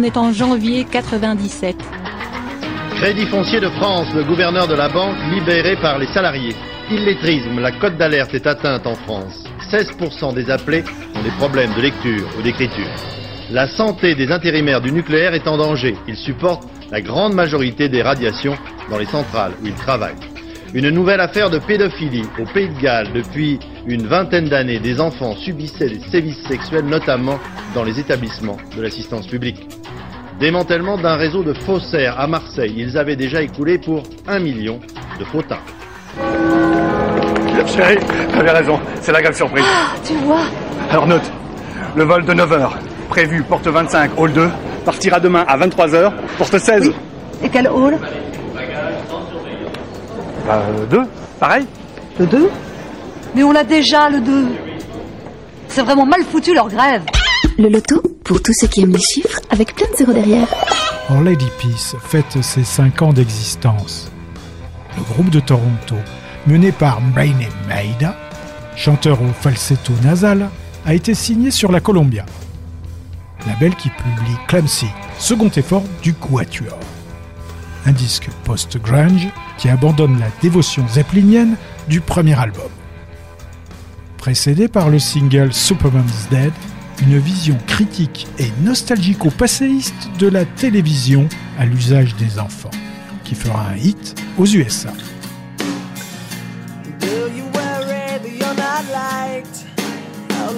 On 0.00 0.02
est 0.02 0.16
en 0.16 0.32
janvier 0.32 0.86
97. 0.90 1.76
Crédit 2.96 3.26
foncier 3.26 3.60
de 3.60 3.68
France, 3.68 4.06
le 4.14 4.24
gouverneur 4.24 4.66
de 4.66 4.74
la 4.74 4.88
banque 4.88 5.14
libéré 5.30 5.76
par 5.76 5.98
les 5.98 6.06
salariés. 6.06 6.56
Illettrisme, 6.90 7.60
la 7.60 7.70
cote 7.72 7.98
d'alerte 7.98 8.32
est 8.32 8.46
atteinte 8.46 8.86
en 8.86 8.94
France. 8.94 9.44
16% 9.70 10.32
des 10.32 10.50
appelés 10.50 10.84
ont 11.14 11.22
des 11.22 11.30
problèmes 11.32 11.74
de 11.74 11.82
lecture 11.82 12.26
ou 12.38 12.40
d'écriture. 12.40 12.88
La 13.50 13.68
santé 13.68 14.14
des 14.14 14.32
intérimaires 14.32 14.80
du 14.80 14.90
nucléaire 14.90 15.34
est 15.34 15.46
en 15.46 15.58
danger. 15.58 15.94
Ils 16.08 16.16
supportent 16.16 16.66
la 16.90 17.02
grande 17.02 17.34
majorité 17.34 17.90
des 17.90 18.00
radiations 18.00 18.56
dans 18.88 18.96
les 18.96 19.04
centrales 19.04 19.52
où 19.62 19.66
ils 19.66 19.74
travaillent. 19.74 20.16
Une 20.72 20.88
nouvelle 20.88 21.20
affaire 21.20 21.50
de 21.50 21.58
pédophilie 21.58 22.24
au 22.38 22.46
Pays 22.54 22.70
de 22.70 22.80
Galles. 22.80 23.12
Depuis 23.12 23.58
une 23.86 24.06
vingtaine 24.06 24.48
d'années, 24.48 24.78
des 24.78 24.98
enfants 24.98 25.36
subissaient 25.36 25.90
des 25.90 26.00
sévices 26.10 26.42
sexuels, 26.48 26.86
notamment 26.86 27.38
dans 27.74 27.84
les 27.84 28.00
établissements 28.00 28.56
de 28.74 28.80
l'assistance 28.80 29.26
publique. 29.26 29.66
Démantèlement 30.40 30.96
d'un 30.96 31.16
réseau 31.16 31.42
de 31.42 31.52
faussaires 31.52 32.18
à 32.18 32.26
Marseille. 32.26 32.72
Ils 32.74 32.96
avaient 32.96 33.14
déjà 33.14 33.42
écoulé 33.42 33.76
pour 33.76 34.02
un 34.26 34.38
million 34.38 34.80
de 35.18 35.24
faux 35.26 35.42
timbre. 35.42 35.60
Chérie, 37.66 37.98
t'avais 38.32 38.50
raison, 38.50 38.80
c'est 39.02 39.12
la 39.12 39.20
grave 39.20 39.36
surprise. 39.36 39.64
Tu 40.02 40.14
vois 40.14 40.40
Alors 40.90 41.06
note, 41.06 41.30
le 41.94 42.04
vol 42.04 42.24
de 42.24 42.32
9h, 42.32 42.70
prévu 43.10 43.42
porte 43.42 43.66
25, 43.68 44.18
hall 44.18 44.32
2, 44.32 44.48
partira 44.86 45.20
demain 45.20 45.44
à 45.46 45.58
23h, 45.58 46.10
porte 46.38 46.56
16. 46.56 46.90
Et 47.44 47.48
quel 47.50 47.68
hall? 47.68 47.98
Bah, 50.46 50.62
2, 50.90 51.00
pareil 51.38 51.66
Le 52.18 52.26
2 52.26 52.50
Mais 53.34 53.42
on 53.44 53.52
l'a 53.52 53.64
déjà, 53.64 54.08
le 54.08 54.20
2. 54.20 54.46
C'est 55.68 55.82
vraiment 55.82 56.06
mal 56.06 56.22
foutu 56.22 56.54
leur 56.54 56.68
grève. 56.68 57.02
Le 57.58 57.68
loto, 57.68 58.02
pour 58.24 58.42
tous 58.42 58.52
ceux 58.52 58.66
qui 58.66 58.82
aiment 58.82 58.92
les 58.92 58.98
chiffres, 59.00 59.40
avec 59.50 59.74
plein 59.74 59.86
de 59.90 59.96
zéros 59.96 60.12
derrière. 60.12 60.48
Or 61.10 61.22
Lady 61.22 61.48
Peace 61.58 61.96
fête 62.00 62.42
ses 62.42 62.64
5 62.64 63.02
ans 63.02 63.12
d'existence. 63.12 64.10
Le 64.96 65.02
groupe 65.02 65.30
de 65.30 65.40
Toronto, 65.40 65.96
mené 66.46 66.72
par 66.72 67.00
Brainy 67.00 67.48
Maida, 67.68 68.16
chanteur 68.76 69.20
au 69.22 69.28
falsetto 69.40 69.92
nasal, 70.02 70.50
a 70.86 70.94
été 70.94 71.14
signé 71.14 71.50
sur 71.50 71.70
la 71.70 71.80
Columbia, 71.80 72.24
label 73.46 73.74
qui 73.74 73.90
publie 73.90 74.36
Clancy, 74.48 74.86
second 75.18 75.50
effort 75.50 75.84
du 76.02 76.14
Quatuor. 76.14 76.78
Un 77.86 77.92
disque 77.92 78.28
post-grunge 78.44 79.28
qui 79.58 79.68
abandonne 79.68 80.18
la 80.18 80.28
dévotion 80.42 80.86
zeppelinienne 80.88 81.56
du 81.88 82.00
premier 82.00 82.38
album. 82.38 82.68
Précédé 84.18 84.68
par 84.68 84.90
le 84.90 84.98
single 84.98 85.52
Superman's 85.52 86.28
Dead, 86.30 86.52
une 87.02 87.18
vision 87.18 87.56
critique 87.66 88.26
et 88.38 88.50
nostalgico-passéiste 88.62 90.10
de 90.18 90.28
la 90.28 90.44
télévision 90.44 91.28
à 91.58 91.64
l'usage 91.64 92.14
des 92.16 92.38
enfants, 92.38 92.70
qui 93.24 93.34
fera 93.34 93.70
un 93.70 93.76
hit 93.76 94.14
aux 94.38 94.46
USA. 94.46 94.92
Do 97.00 97.06
you 97.34 97.44
worry 97.54 98.18
that 98.18 98.24
you're 98.24 98.54
not? 98.54 98.84
How 100.30 100.52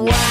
waiting. 0.00 0.21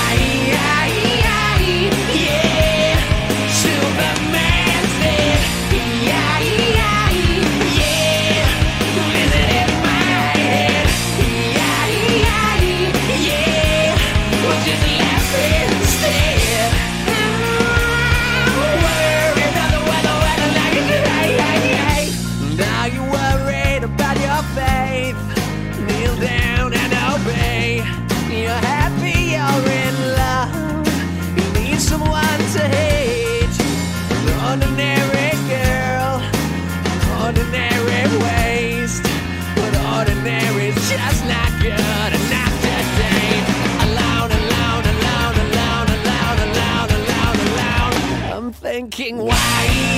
Thinking, 48.72 49.18
why, 49.18 49.91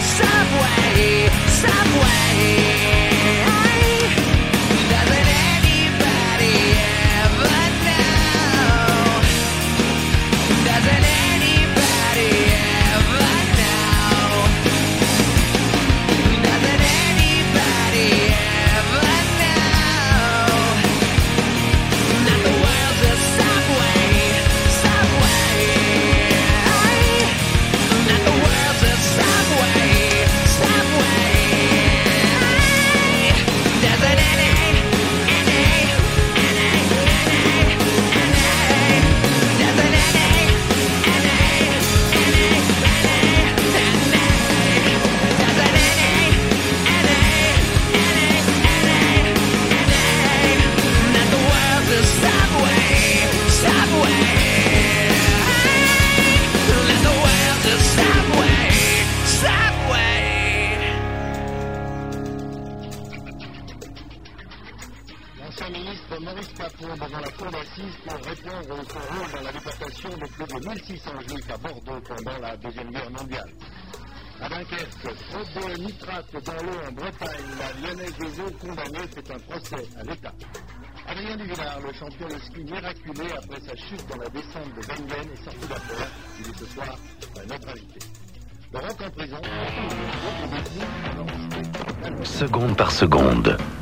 subway, 0.00 1.28
subway? 1.46 2.67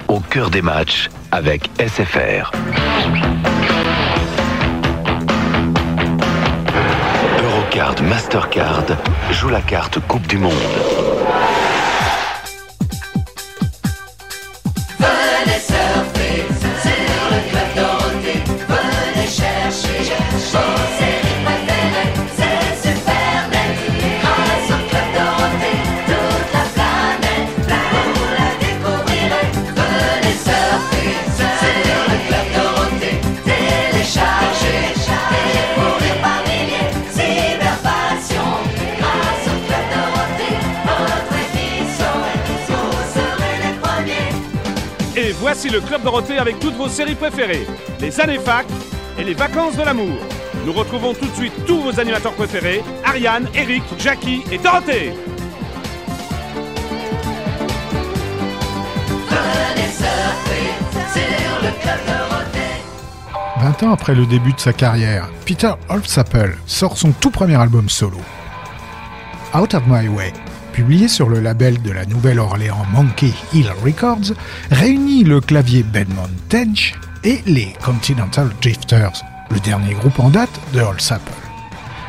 Au 0.09 0.20
cœur 0.20 0.50
des 0.50 0.62
matchs 0.62 1.09
avec 1.32 1.70
SFR. 1.78 2.52
Eurocard 7.42 7.94
Mastercard 8.02 8.84
joue 9.30 9.48
la 9.48 9.61
carte 9.61 9.98
Coupe 10.07 10.26
du 10.26 10.38
Monde. 10.38 10.52
Le 45.72 45.80
Club 45.80 46.02
Dorothée 46.02 46.38
avec 46.38 46.60
toutes 46.60 46.74
vos 46.74 46.88
séries 46.88 47.16
préférées, 47.16 47.66
les 48.00 48.20
années 48.20 48.38
fac 48.38 48.66
et 49.18 49.24
les 49.24 49.34
vacances 49.34 49.76
de 49.76 49.82
l'amour. 49.82 50.16
Nous 50.64 50.72
retrouvons 50.72 51.12
tout 51.12 51.26
de 51.26 51.34
suite 51.34 51.52
tous 51.66 51.80
vos 51.80 51.98
animateurs 51.98 52.34
préférés, 52.34 52.82
Ariane, 53.04 53.48
Eric, 53.54 53.82
Jackie 53.98 54.42
et 54.52 54.58
Dorothée. 54.58 55.12
20 63.60 63.82
ans 63.82 63.92
après 63.92 64.14
le 64.14 64.26
début 64.26 64.52
de 64.52 64.60
sa 64.60 64.72
carrière, 64.72 65.28
Peter 65.44 65.72
Holtzapfel 65.88 66.56
sort 66.66 66.96
son 66.96 67.10
tout 67.10 67.30
premier 67.30 67.56
album 67.56 67.88
solo. 67.88 68.20
Out 69.54 69.74
of 69.74 69.82
My 69.88 70.06
Way, 70.06 70.32
publié 70.76 71.08
sur 71.08 71.30
le 71.30 71.40
label 71.40 71.80
de 71.80 71.90
la 71.90 72.04
Nouvelle-Orléans 72.04 72.84
Monkey 72.92 73.32
Hill 73.54 73.70
Records, 73.82 74.34
réunit 74.70 75.24
le 75.24 75.40
clavier 75.40 75.82
Bedmont 75.82 76.28
Tench 76.50 76.92
et 77.24 77.40
les 77.46 77.72
Continental 77.82 78.50
Drifters, 78.60 79.22
le 79.50 79.58
dernier 79.60 79.94
groupe 79.94 80.20
en 80.20 80.28
date 80.28 80.60
de 80.74 80.80
Holtzapfel, 80.82 81.32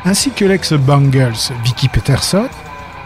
ainsi 0.04 0.32
que 0.32 0.44
l'ex-Bangles 0.44 1.54
Vicky 1.64 1.88
Peterson, 1.88 2.46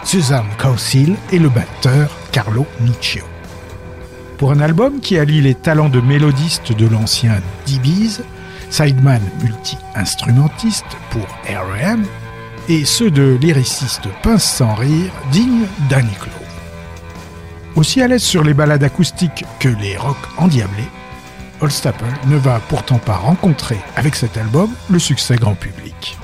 Suzanne 0.02 0.48
Causil 0.58 1.14
et 1.30 1.38
le 1.38 1.48
batteur 1.48 2.10
Carlo 2.32 2.66
Nuccio. 2.80 3.22
Pour 4.38 4.50
un 4.50 4.58
album 4.58 4.98
qui 4.98 5.16
allie 5.16 5.42
les 5.42 5.54
talents 5.54 5.88
de 5.88 6.00
mélodiste 6.00 6.72
de 6.72 6.88
l'ancien 6.88 7.40
D-Bees, 7.66 8.20
sideman 8.68 9.22
multi-instrumentiste 9.40 10.86
pour 11.10 11.26
R.E.M. 11.46 12.04
et 12.68 12.84
ceux 12.84 13.10
de 13.10 13.38
lyriciste 13.40 14.08
pince 14.22 14.44
sans 14.44 14.74
rire 14.74 15.12
digne 15.30 15.66
d'Annie. 15.88 16.08
Aussi 17.74 18.02
à 18.02 18.08
l'aise 18.08 18.22
sur 18.22 18.44
les 18.44 18.54
ballades 18.54 18.84
acoustiques 18.84 19.44
que 19.58 19.68
les 19.68 19.96
rocks 19.96 20.16
endiablés, 20.38 20.88
Holstapple 21.60 22.04
ne 22.26 22.36
va 22.36 22.60
pourtant 22.68 22.98
pas 22.98 23.16
rencontrer 23.16 23.78
avec 23.96 24.14
cet 24.14 24.36
album 24.36 24.70
le 24.90 24.98
succès 24.98 25.36
grand 25.36 25.54
public. 25.54 26.18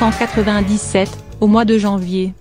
1997, 0.00 1.10
au 1.42 1.46
mois 1.46 1.66
de 1.66 1.76
janvier. 1.76 2.32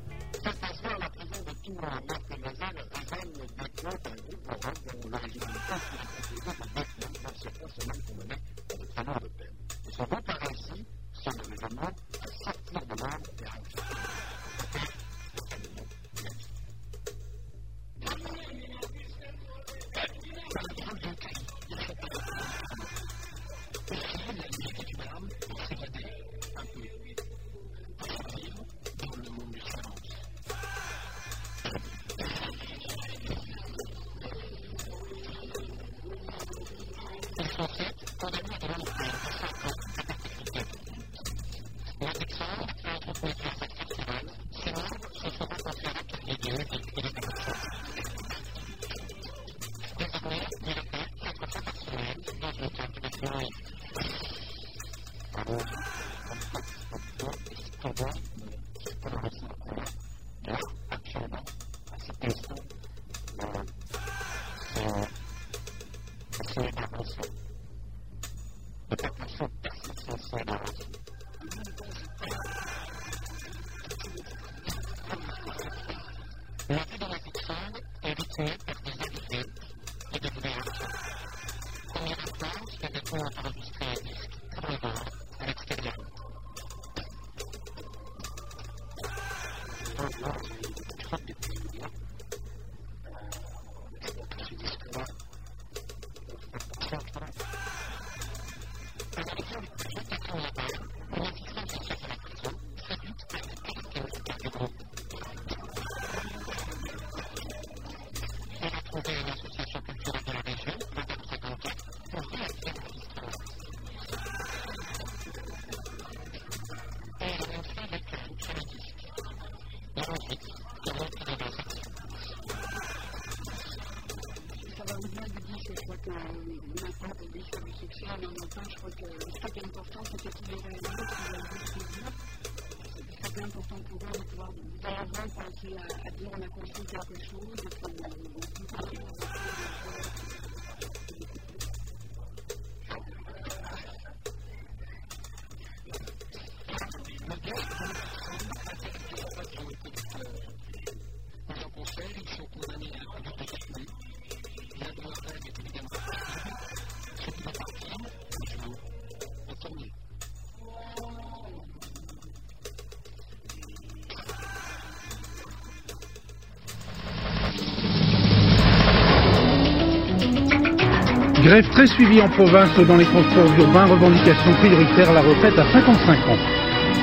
Grève 171.49 171.69
très 171.71 171.87
suivie 171.87 172.21
en 172.21 172.29
province 172.29 172.77
dans 172.87 172.95
les 172.95 173.05
transports 173.05 173.51
urbains, 173.57 173.85
revendication 173.85 174.53
prioritaire 174.59 175.11
la 175.11 175.21
retraite 175.21 175.57
à 175.57 175.65
55 175.73 176.29
ans. 176.29 176.37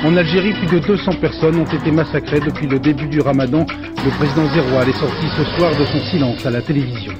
En 0.05 0.15
Algérie, 0.15 0.53
plus 0.53 0.79
de 0.79 0.87
200 0.87 1.15
personnes 1.19 1.59
ont 1.59 1.65
été 1.65 1.91
massacrées 1.91 2.39
depuis 2.39 2.65
le 2.65 2.79
début 2.79 3.07
du 3.07 3.19
ramadan. 3.19 3.65
Le 4.05 4.09
président 4.11 4.47
Zeroual 4.53 4.87
est 4.87 4.97
sorti 4.97 5.25
ce 5.35 5.43
soir 5.57 5.71
de 5.77 5.83
son 5.83 5.99
silence 5.99 6.45
à 6.45 6.51
la 6.51 6.61
télévision. 6.61 7.11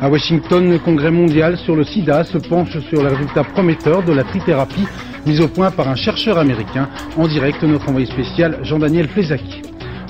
À 0.00 0.08
Washington, 0.08 0.70
le 0.70 0.78
congrès 0.78 1.10
mondial 1.10 1.58
sur 1.58 1.74
le 1.74 1.82
sida 1.82 2.22
se 2.22 2.38
penche 2.38 2.78
sur 2.88 3.02
les 3.02 3.08
résultats 3.08 3.42
prometteurs 3.42 4.04
de 4.04 4.12
la 4.12 4.22
trithérapie 4.22 4.86
mise 5.26 5.40
au 5.40 5.48
point 5.48 5.72
par 5.72 5.88
un 5.88 5.96
chercheur 5.96 6.38
américain. 6.38 6.88
En 7.16 7.26
direct, 7.26 7.64
notre 7.64 7.88
envoyé 7.88 8.06
spécial 8.06 8.60
Jean-Daniel 8.62 9.08
Flezaki. 9.08 9.62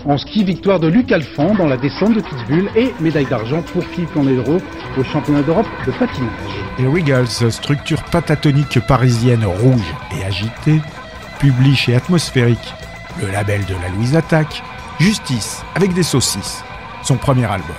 En 0.05 0.19
ski, 0.19 0.45
victoire 0.45 0.81
de 0.81 0.89
Luc 0.89 1.13
Alphand 1.13 1.55
dans 1.55 1.69
la 1.69 1.77
descente 1.77 2.15
de 2.15 2.21
Kitzbühel 2.21 2.69
et 2.77 2.93
médaille 3.01 3.27
d'argent 3.27 3.63
pour 3.73 3.85
Philippe 3.85 4.15
Landero 4.15 4.59
au 4.97 5.05
championnat 5.05 5.43
d'Europe 5.43 5.67
de 5.87 5.93
patinage. 5.93 6.31
Les 6.79 6.87
Wiggles, 6.87 7.29
structure 7.51 8.03
patatonique 8.05 8.81
parisienne 8.81 9.45
rouge 9.45 9.95
et 10.17 10.25
agitée, 10.25 10.81
publie 11.39 11.77
chez 11.77 11.95
Atmosphérique, 11.95 12.75
le 13.21 13.31
label 13.31 13.65
de 13.67 13.75
la 13.75 13.89
Louise 13.89 14.17
Attaque, 14.17 14.63
Justice 14.99 15.63
avec 15.75 15.95
des 15.95 16.03
saucisses, 16.03 16.63
son 17.03 17.17
premier 17.17 17.47
album. 17.47 17.77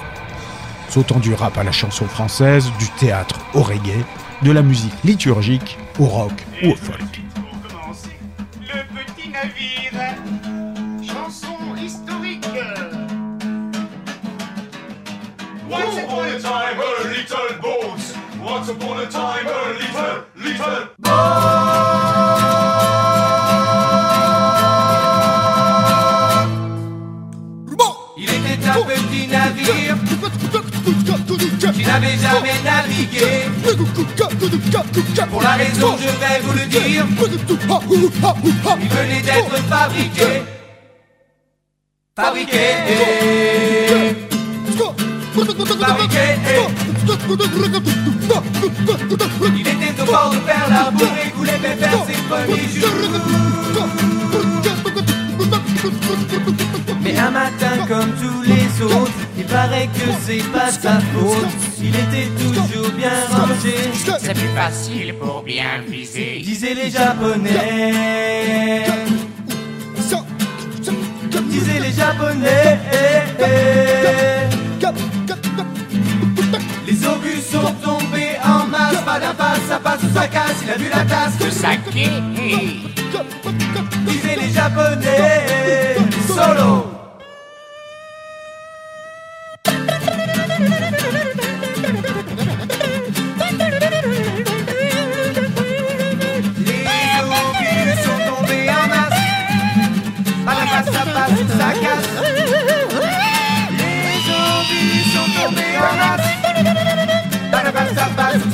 Sautant 0.90 1.20
du 1.20 1.34
rap 1.34 1.58
à 1.58 1.64
la 1.64 1.72
chanson 1.72 2.06
française, 2.06 2.72
du 2.80 2.90
théâtre 2.90 3.40
au 3.54 3.62
reggae, 3.62 4.04
de 4.42 4.52
la 4.52 4.62
musique 4.62 4.94
liturgique 5.04 5.78
au 6.00 6.06
rock 6.06 6.34
ou 6.64 6.72
au 6.72 6.76
folk. 6.76 7.22
Le 8.62 8.82
petit 8.96 9.30
navire, 9.30 9.81
Once 18.44 18.70
upon 18.70 19.00
a 19.00 19.06
time, 19.08 19.46
a 19.46 19.74
little, 19.80 20.26
little 20.36 20.92
est 28.52 28.68
un 28.68 28.82
petit 28.84 29.28
navire. 29.28 29.98
Tu 31.74 31.84
n'avais 31.86 32.18
jamais 32.18 32.62
navigué. 32.64 33.48
Pour 35.30 35.42
la 35.42 35.52
raison, 35.52 35.98
je 35.98 36.08
vais 36.08 36.40
vous 36.42 36.54
le 36.54 36.66
dire. 36.66 37.06
Il 38.82 38.90
venait 38.90 39.22
d'être 39.22 39.58
fabriqué. 39.70 40.44
Fabriqué. 42.16 43.81
Il 45.34 45.44
était 49.62 50.02
au 50.02 50.06
bord 50.06 50.30
de 50.32 50.36
faire 50.40 50.70
l'amour 50.70 51.08
et 51.24 51.30
voulait 51.36 51.52
faire 51.54 52.06
ses 52.06 52.22
premiers 52.24 52.68
jours. 52.68 52.90
Mais 57.02 57.18
un 57.18 57.32
matin 57.32 57.86
comme 57.88 58.12
tous 58.22 58.42
les 58.44 58.82
autres, 58.84 59.12
il 59.38 59.46
paraît 59.46 59.88
que 59.88 60.12
c'est 60.26 60.44
pas 60.52 60.70
sa 60.72 61.00
faute. 61.00 61.48
Il 61.82 61.96
était 61.96 62.30
toujours 62.38 62.92
bien 62.92 63.12
rangé. 63.32 63.76
C'est 64.20 64.34
plus 64.34 64.50
facile 64.56 65.16
pour 65.20 65.44
bien 65.44 65.82
viser. 65.88 66.42
Disaient 66.44 66.74
les 66.74 66.92
Japonais. 66.92 68.84
Disaient 71.50 71.80
les 71.80 71.94
Japonais. 71.94 72.80
Pas 79.12 79.20
d'un 79.20 79.34
pas, 79.34 79.56
ça 79.68 79.78
passe 79.78 80.04
ou 80.04 80.14
ça 80.14 80.26
casse. 80.26 80.64
Il 80.64 80.72
a 80.72 80.78
vu 80.78 80.90
la 80.90 81.04
tasse. 81.04 81.38
Le 81.44 81.52
saké. 81.52 82.08
Disaient 84.06 84.38
les 84.38 84.54
Japonais. 84.54 85.98
Solo. 86.28 87.01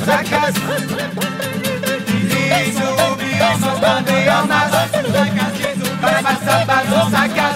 Ça 0.08 0.22
casse. 0.24 0.54
Les 2.30 2.72
sont 2.72 2.96
tombés 2.96 4.30
en 4.30 4.46
d'un 4.46 5.26
pas, 6.00 6.28
ça 6.44 6.64
ça 7.10 7.26
il 7.26 7.38
a 7.38 7.52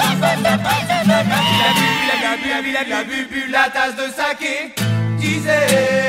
bu, 1.74 1.88
il 2.04 2.52
a 2.52 2.62
bu, 2.62 2.68
il 2.68 2.76
a 2.76 2.84
bu, 2.84 2.86
il 2.86 2.92
a 2.92 3.04
bu, 3.04 3.18
bu 3.30 3.50
la 3.50 3.70
tasse 3.70 3.96
de 3.96 4.06
saké. 4.12 4.74
Disait 5.18 6.01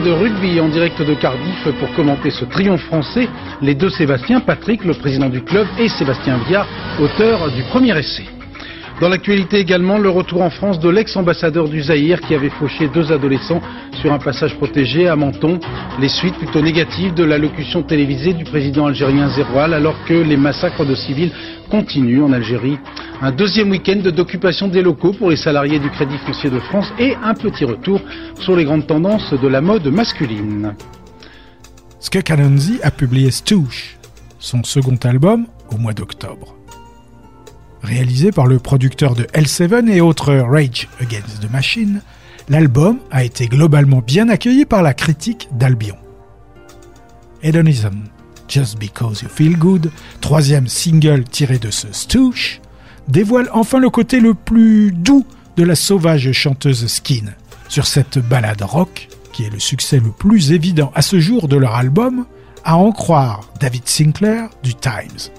de 0.00 0.10
rugby 0.10 0.60
en 0.60 0.68
direct 0.68 1.00
de 1.00 1.14
Cardiff 1.14 1.68
pour 1.78 1.92
commenter 1.94 2.30
ce 2.30 2.44
triomphe 2.44 2.82
français. 2.82 3.28
Les 3.62 3.74
deux 3.74 3.88
Sébastien, 3.88 4.40
Patrick, 4.40 4.84
le 4.84 4.94
président 4.94 5.28
du 5.28 5.42
club, 5.42 5.66
et 5.78 5.88
Sébastien 5.88 6.38
Viard, 6.48 6.66
auteur 7.00 7.50
du 7.52 7.62
premier 7.64 7.98
essai. 7.98 8.24
Dans 9.00 9.10
l'actualité 9.10 9.58
également, 9.58 9.98
le 9.98 10.08
retour 10.08 10.40
en 10.40 10.48
France 10.48 10.80
de 10.80 10.88
l'ex-ambassadeur 10.88 11.68
du 11.68 11.82
Zaïre 11.82 12.20
qui 12.22 12.34
avait 12.34 12.48
fauché 12.48 12.88
deux 12.88 13.12
adolescents 13.12 13.60
sur 14.00 14.10
un 14.10 14.18
passage 14.18 14.54
protégé 14.56 15.06
à 15.06 15.16
Menton. 15.16 15.60
Les 16.00 16.08
suites 16.08 16.36
plutôt 16.36 16.62
négatives 16.62 17.12
de 17.12 17.24
l'allocution 17.24 17.82
télévisée 17.82 18.32
du 18.32 18.44
président 18.44 18.86
algérien 18.86 19.28
Zeroual 19.28 19.74
alors 19.74 20.02
que 20.06 20.14
les 20.14 20.38
massacres 20.38 20.86
de 20.86 20.94
civils 20.94 21.30
continuent 21.68 22.22
en 22.22 22.32
Algérie. 22.32 22.78
Un 23.20 23.32
deuxième 23.32 23.70
week-end 23.70 24.00
d'occupation 24.10 24.68
des 24.68 24.82
locaux 24.82 25.12
pour 25.12 25.30
les 25.30 25.36
salariés 25.36 25.78
du 25.78 25.90
Crédit 25.90 26.18
foncier 26.18 26.50
de 26.50 26.58
France 26.58 26.92
et 26.98 27.14
un 27.22 27.34
petit 27.34 27.64
retour 27.64 28.00
sur 28.40 28.56
les 28.56 28.64
grandes 28.64 28.86
tendances 28.86 29.32
de 29.32 29.48
la 29.48 29.60
mode 29.60 29.86
masculine. 29.86 30.74
Anansi 32.28 32.78
a 32.82 32.90
publié 32.90 33.30
Stoosh, 33.30 33.98
son 34.38 34.62
second 34.64 34.96
album, 35.04 35.46
au 35.70 35.76
mois 35.76 35.92
d'octobre. 35.92 36.54
Réalisé 37.82 38.32
par 38.32 38.46
le 38.46 38.58
producteur 38.58 39.14
de 39.14 39.24
L7 39.24 39.88
et 39.88 40.00
autres 40.00 40.34
Rage 40.34 40.88
Against 41.00 41.40
the 41.40 41.50
Machine, 41.52 42.00
l'album 42.48 42.98
a 43.10 43.24
été 43.24 43.46
globalement 43.46 44.00
bien 44.00 44.28
accueilli 44.28 44.64
par 44.64 44.82
la 44.82 44.94
critique 44.94 45.48
d'Albion. 45.52 45.96
Hedonism, 47.42 48.04
Just 48.48 48.78
Because 48.78 49.22
You 49.22 49.28
Feel 49.28 49.56
Good, 49.56 49.90
troisième 50.20 50.68
single 50.68 51.24
tiré 51.24 51.58
de 51.58 51.70
ce 51.70 51.88
Stoosh, 51.92 52.60
dévoile 53.08 53.48
enfin 53.52 53.78
le 53.78 53.90
côté 53.90 54.20
le 54.20 54.34
plus 54.34 54.92
doux 54.92 55.26
de 55.56 55.64
la 55.64 55.74
sauvage 55.74 56.30
chanteuse 56.32 56.86
Skin 56.86 57.32
sur 57.68 57.86
cette 57.86 58.18
balade 58.18 58.62
rock 58.62 59.08
qui 59.36 59.44
est 59.44 59.50
le 59.50 59.58
succès 59.58 60.00
le 60.00 60.10
plus 60.10 60.52
évident 60.52 60.90
à 60.94 61.02
ce 61.02 61.20
jour 61.20 61.46
de 61.46 61.58
leur 61.58 61.74
album, 61.74 62.24
à 62.64 62.78
en 62.78 62.90
croire 62.90 63.50
David 63.60 63.86
Sinclair 63.86 64.48
du 64.62 64.74
Times. 64.74 65.30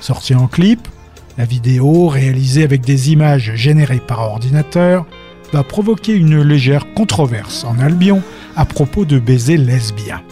Sorti 0.00 0.34
en 0.34 0.46
clip, 0.46 0.88
la 1.36 1.44
vidéo, 1.44 2.08
réalisée 2.08 2.64
avec 2.64 2.80
des 2.80 3.12
images 3.12 3.52
générées 3.56 4.00
par 4.00 4.20
ordinateur, 4.20 5.04
va 5.52 5.62
provoquer 5.62 6.14
une 6.14 6.40
légère 6.40 6.94
controverse 6.94 7.64
en 7.64 7.78
Albion 7.78 8.22
à 8.56 8.64
propos 8.64 9.04
de 9.04 9.18
baisers 9.18 9.58
lesbiens. 9.58 10.22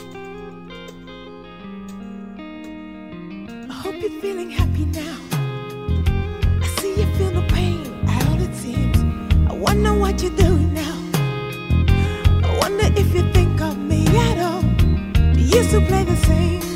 Hope 3.82 4.00
you're 4.00 4.20
feeling 4.20 4.48
happy 4.48 4.84
now. 4.84 5.18
I 6.62 6.66
see 6.78 7.00
you 7.00 7.06
feel 7.16 7.32
the 7.32 7.44
pain 7.48 7.82
all 8.28 8.40
it 8.40 8.54
seems. 8.54 8.96
I 9.50 9.54
wonder 9.54 9.92
what 9.92 10.22
you're 10.22 10.36
doing 10.36 10.72
now. 10.72 10.96
I 12.48 12.58
wonder 12.60 12.86
if 13.00 13.12
you 13.12 13.22
think 13.32 13.60
of 13.60 13.76
me 13.76 14.06
at 14.06 14.38
all. 14.38 14.62
You 15.36 15.58
used 15.58 15.72
to 15.72 15.80
play 15.88 16.04
the 16.04 16.14
same 16.28 16.71